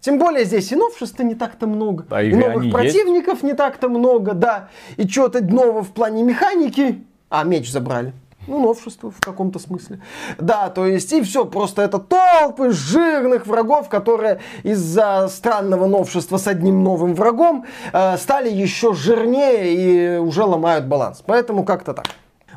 Тем 0.00 0.18
более 0.18 0.44
здесь 0.44 0.70
и 0.72 0.76
новшеств 0.76 1.18
не 1.20 1.34
так-то 1.34 1.66
много. 1.66 2.06
А 2.10 2.22
и 2.22 2.34
новых 2.34 2.56
они 2.56 2.66
есть? 2.66 2.74
противников 2.74 3.42
не 3.42 3.54
так-то 3.54 3.88
много, 3.88 4.34
да. 4.34 4.68
И 4.96 5.06
что-то 5.08 5.42
нового 5.42 5.82
в 5.82 5.90
плане 5.90 6.22
механики. 6.22 7.04
А, 7.30 7.44
меч 7.44 7.70
забрали. 7.70 8.12
Ну, 8.46 8.60
новшество 8.60 9.10
в 9.10 9.20
каком-то 9.20 9.58
смысле. 9.58 10.00
Да, 10.38 10.70
то 10.70 10.86
есть, 10.86 11.12
и 11.12 11.20
все, 11.20 11.44
просто 11.44 11.82
это 11.82 11.98
толпы 11.98 12.70
жирных 12.70 13.46
врагов, 13.46 13.90
которые 13.90 14.40
из-за 14.62 15.28
странного 15.28 15.86
новшества 15.86 16.38
с 16.38 16.46
одним 16.46 16.82
новым 16.82 17.14
врагом 17.14 17.66
э, 17.92 18.16
стали 18.16 18.48
еще 18.48 18.94
жирнее 18.94 19.74
и 19.74 20.18
уже 20.18 20.44
ломают 20.44 20.86
баланс. 20.86 21.22
Поэтому 21.26 21.64
как-то 21.64 21.92
так. 21.92 22.06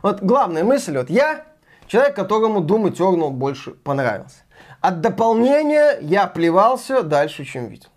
Вот 0.01 0.21
главная 0.21 0.63
мысль, 0.63 0.97
вот 0.97 1.09
я 1.09 1.43
человек, 1.87 2.15
которому 2.15 2.61
Doom 2.61 2.93
Eternal 2.93 3.29
больше 3.29 3.71
понравился. 3.71 4.37
От 4.81 5.01
дополнения 5.01 5.99
я 6.01 6.25
плевался 6.25 7.03
дальше, 7.03 7.45
чем 7.45 7.67
видел. 7.67 7.89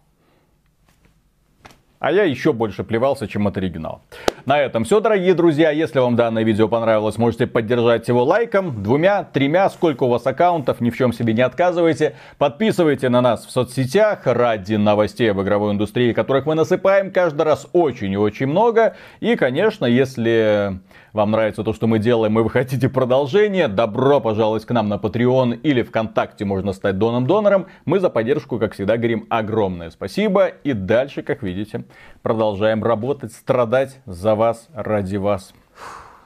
А 1.99 2.13
я 2.13 2.25
еще 2.25 2.53
больше 2.53 2.85
плевался, 2.85 3.27
чем 3.27 3.47
от 3.47 3.57
оригинала. 3.57 4.03
На 4.45 4.61
этом 4.61 4.85
все, 4.85 5.01
дорогие 5.01 5.33
друзья. 5.33 5.71
Если 5.71 5.99
вам 5.99 6.17
данное 6.17 6.43
видео 6.43 6.69
понравилось, 6.69 7.17
можете 7.17 7.47
поддержать 7.47 8.07
его 8.09 8.23
лайком, 8.25 8.83
двумя, 8.83 9.25
тремя, 9.25 9.71
сколько 9.71 10.03
у 10.05 10.11
вас 10.11 10.27
аккаунтов, 10.27 10.83
ни 10.83 10.91
в 10.91 10.97
чем 10.99 11.15
себе 11.15 11.33
не 11.33 11.41
отказывайте. 11.41 12.17
Подписывайте 12.37 13.09
на 13.09 13.23
нас 13.23 13.47
в 13.47 13.51
соцсетях 13.51 14.27
ради 14.27 14.75
новостей 14.75 15.31
об 15.31 15.41
игровой 15.41 15.73
индустрии, 15.73 16.13
которых 16.13 16.45
мы 16.45 16.55
насыпаем 16.55 17.11
каждый 17.11 17.43
раз 17.43 17.67
очень 17.73 18.13
и 18.13 18.19
очень 18.19 18.49
много. 18.49 18.97
И, 19.21 19.35
конечно, 19.37 19.87
если 19.87 20.81
вам 21.15 21.31
нравится 21.31 21.63
то, 21.63 21.73
что 21.73 21.87
мы 21.87 22.01
делаем, 22.01 22.39
и 22.39 22.43
вы 22.43 22.51
хотите 22.51 22.89
продолжение, 22.89 23.69
добро 23.69 24.21
пожаловать 24.21 24.67
к 24.67 24.71
нам 24.73 24.89
на 24.89 24.97
Patreon 24.97 25.55
или 25.63 25.83
ВКонтакте 25.83 26.45
можно 26.45 26.73
стать 26.73 26.99
доном-донором. 26.99 27.69
Мы 27.85 28.01
за 28.01 28.11
поддержку, 28.11 28.59
как 28.59 28.75
всегда, 28.75 28.97
говорим 28.97 29.27
огромное 29.31 29.91
спасибо. 29.91 30.49
И 30.49 30.73
дальше, 30.73 31.23
как 31.23 31.45
видите, 31.45 31.85
продолжаем 32.23 32.83
работать, 32.83 33.33
страдать 33.33 34.01
за 34.07 34.35
вас, 34.35 34.69
ради 34.75 35.17
вас. 35.17 35.55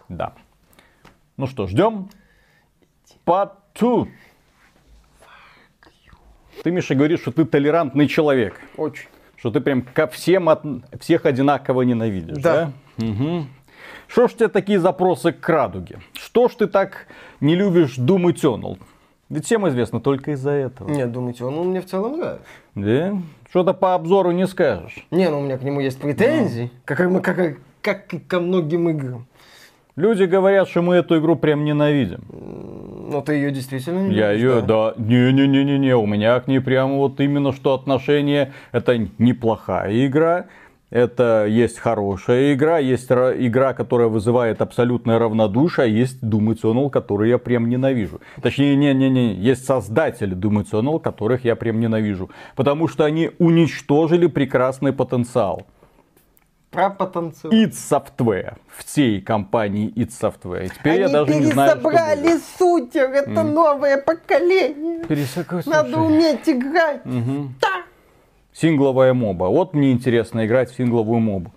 Да. 0.09 0.33
Ну 1.37 1.46
что, 1.46 1.66
ждем? 1.66 2.09
Пату. 3.24 4.09
Ты, 6.64 6.70
Миша, 6.70 6.94
говоришь, 6.94 7.20
что 7.20 7.31
ты 7.31 7.44
толерантный 7.44 8.09
человек. 8.09 8.59
Очень. 8.79 9.09
Что 9.37 9.51
ты 9.51 9.61
прям 9.61 9.83
ко 9.83 10.07
всем 10.07 10.48
от... 10.48 10.64
всех 10.98 11.27
одинаково 11.27 11.83
ненавидишь, 11.83 12.38
да? 12.38 12.72
Да. 12.96 13.07
Угу. 13.07 13.46
Что 14.09 14.27
ж 14.27 14.33
у 14.33 14.37
тебя 14.37 14.49
такие 14.49 14.81
запросы 14.81 15.33
к 15.33 15.49
радуге? 15.49 15.99
Что 16.14 16.49
ж 16.49 16.53
ты 16.55 16.66
так 16.66 17.07
не 17.40 17.55
любишь 17.55 17.99
Doom 17.99 18.25
Eternal? 18.33 18.79
Ведь 19.29 19.44
всем 19.44 19.68
известно 19.68 20.01
только 20.01 20.31
из-за 20.33 20.51
этого. 20.53 20.88
Не, 20.88 21.07
думаете, 21.07 21.44
он, 21.44 21.59
он 21.59 21.68
мне 21.68 21.83
в 21.83 21.87
целом 21.87 22.18
нравится. 22.18 22.44
Да? 22.75 23.12
Что-то 23.51 23.75
по 23.75 23.94
обзору 23.94 24.31
не 24.31 24.47
скажешь. 24.47 25.07
Не, 25.11 25.29
ну 25.29 25.40
у 25.40 25.42
меня 25.42 25.59
к 25.59 25.62
нему 25.62 25.81
есть 25.81 26.01
претензии, 26.01 26.71
как, 26.87 27.01
и 27.01 27.05
мы- 27.05 27.21
как, 27.21 27.38
и- 27.38 27.57
как 27.83 28.12
и 28.14 28.18
ко 28.18 28.40
многим 28.40 28.88
играм. 28.88 29.27
Люди 29.97 30.23
говорят, 30.25 30.68
что 30.68 30.81
мы 30.81 30.94
эту 30.94 31.18
игру 31.18 31.35
прям 31.37 31.64
ненавидим. 31.64 32.21
Но 33.11 33.21
ты 33.21 33.35
ее 33.35 33.51
действительно 33.51 34.07
не 34.09 34.14
Я 34.14 34.31
ее, 34.33 34.62
да, 34.62 34.94
не-не-не-не-не, 34.97 35.97
у 35.97 36.07
меня 36.07 36.38
к 36.40 36.47
ней 36.47 36.61
прямо 36.61 36.94
вот 36.97 37.21
именно 37.21 37.53
что 37.53 37.75
отношение, 37.75 38.53
это 38.73 38.97
неплохая 39.18 40.07
игра, 40.07 40.47
это 40.90 41.46
есть 41.46 41.79
хорошая 41.79 42.55
игра, 42.55 42.79
есть 42.79 43.11
ра- 43.11 43.35
игра, 43.38 43.74
которая 43.74 44.09
вызывает 44.09 44.62
абсолютное 44.62 45.18
равнодушие, 45.18 45.85
а 45.85 45.88
есть 45.88 46.22
Doom 46.22 46.55
Eternal, 46.55 46.90
который 46.90 47.29
я 47.31 47.38
прям 47.38 47.68
ненавижу. 47.68 48.20
Точнее, 48.42 48.74
не-не-не, 48.77 49.35
есть 49.35 49.64
создатели 49.66 50.37
Doom 50.37 50.64
Eternal, 50.64 50.98
которых 51.01 51.44
я 51.44 51.57
прям 51.57 51.81
ненавижу. 51.81 52.31
Потому 52.57 52.88
что 52.88 53.05
они 53.05 53.31
уничтожили 53.38 54.27
прекрасный 54.29 54.92
потенциал. 54.92 55.66
Про 56.70 56.90
потенциал. 56.90 57.51
id 57.53 57.70
Software, 57.72 58.57
всей 58.77 59.22
компании 59.22 59.90
id 59.96 60.09
Software. 60.11 60.68
Теперь 60.68 61.01
я 61.01 61.05
Они 61.07 61.14
даже 61.14 61.35
не 61.35 61.46
знаю, 61.46 61.77
пересобрали 61.77 62.38
сутер, 62.59 63.11
это 63.11 63.42
новое 63.42 63.96
поколение. 64.03 65.03
Пересекай, 65.07 65.62
Надо 65.64 65.92
слушай. 65.94 66.07
уметь 66.07 66.46
играть. 66.48 67.05
Мгм. 67.07 67.55
Да. 67.61 67.68
Сингловая 68.61 69.14
моба. 69.14 69.44
Вот 69.44 69.73
мне 69.73 69.92
интересно 69.92 70.44
играть 70.44 70.73
в 70.73 70.77
сингловую 70.77 71.21
мобу. 71.21 71.53